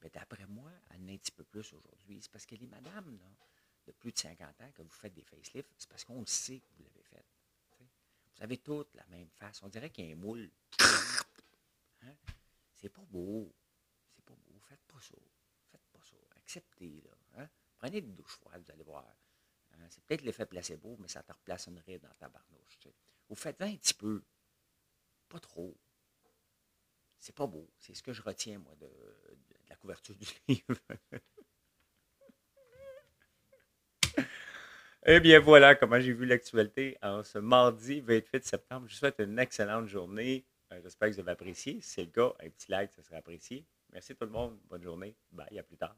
Mais 0.00 0.08
d'après 0.08 0.46
moi, 0.46 0.70
elle 0.90 1.10
a 1.10 1.12
un 1.12 1.18
petit 1.18 1.32
peu 1.32 1.44
plus 1.44 1.70
aujourd'hui. 1.74 2.22
C'est 2.22 2.32
parce 2.32 2.46
que 2.46 2.54
les 2.54 2.66
madames 2.66 3.18
de 3.88 3.92
plus 3.92 4.12
de 4.12 4.18
50 4.18 4.60
ans 4.60 4.70
que 4.74 4.82
vous 4.82 4.90
faites 4.90 5.14
des 5.14 5.22
facelifts, 5.22 5.72
c'est 5.78 5.88
parce 5.88 6.04
qu'on 6.04 6.20
le 6.20 6.26
sait 6.26 6.60
que 6.60 6.68
vous 6.76 6.82
l'avez 6.84 7.02
fait. 7.02 7.24
Vous 8.36 8.42
avez 8.42 8.58
toutes 8.58 8.94
la 8.94 9.06
même 9.06 9.30
face. 9.30 9.62
On 9.62 9.68
dirait 9.68 9.90
qu'il 9.90 10.06
y 10.06 10.10
a 10.10 10.12
un 10.12 10.16
moule. 10.16 10.50
Hein? 12.02 12.14
C'est 12.74 12.90
pas 12.90 13.04
beau. 13.10 13.52
C'est 14.14 14.24
pas 14.24 14.36
beau. 14.36 14.60
Faites 14.60 14.84
pas 14.86 15.00
ça. 15.00 15.16
Faites 15.72 15.82
pas 15.90 15.98
ça. 16.00 16.14
Acceptez, 16.36 17.02
là. 17.04 17.42
Hein? 17.42 17.48
Prenez 17.76 18.00
des 18.00 18.12
douches 18.12 18.36
froides, 18.36 18.62
vous 18.62 18.70
allez 18.70 18.84
voir. 18.84 19.04
Hein? 19.72 19.86
C'est 19.90 20.04
peut-être 20.04 20.22
l'effet 20.22 20.46
placebo, 20.46 20.96
mais 21.00 21.08
ça 21.08 21.24
te 21.24 21.32
replace 21.32 21.66
une 21.66 21.80
ride 21.80 22.02
dans 22.02 22.14
ta 22.14 22.28
barnouche. 22.28 22.78
Vous 23.28 23.34
faites 23.34 23.60
un 23.62 23.74
petit 23.74 23.94
peu. 23.94 24.22
Pas 25.28 25.40
trop. 25.40 25.76
C'est 27.18 27.34
pas 27.34 27.48
beau. 27.48 27.68
C'est 27.80 27.94
ce 27.94 28.02
que 28.04 28.12
je 28.12 28.22
retiens, 28.22 28.60
moi, 28.60 28.76
de, 28.76 28.88
la 29.68 29.74
couverture 29.74 30.14
du 30.14 30.28
livre. 30.48 30.80
Eh 35.10 35.20
bien, 35.20 35.40
voilà 35.40 35.74
comment 35.74 35.98
j'ai 35.98 36.12
vu 36.12 36.26
l'actualité 36.26 36.98
en 37.00 37.22
ce 37.22 37.38
mardi 37.38 38.02
28 38.02 38.44
septembre. 38.44 38.84
Je 38.88 38.92
vous 38.92 38.98
souhaite 38.98 39.18
une 39.20 39.38
excellente 39.38 39.86
journée. 39.86 40.44
Euh, 40.70 40.80
j'espère 40.82 41.08
que 41.08 41.14
vous 41.14 41.20
avez 41.20 41.30
apprécié. 41.30 41.80
Si 41.80 41.92
c'est 41.92 42.02
le 42.02 42.10
cas, 42.10 42.34
un 42.44 42.50
petit 42.50 42.70
like, 42.70 42.92
ça 42.92 43.02
serait 43.02 43.16
apprécié. 43.16 43.64
Merci 43.90 44.14
tout 44.14 44.26
le 44.26 44.32
monde. 44.32 44.58
Bonne 44.68 44.82
journée. 44.82 45.16
Bye, 45.32 45.58
à 45.58 45.62
plus 45.62 45.78
tard. 45.78 45.96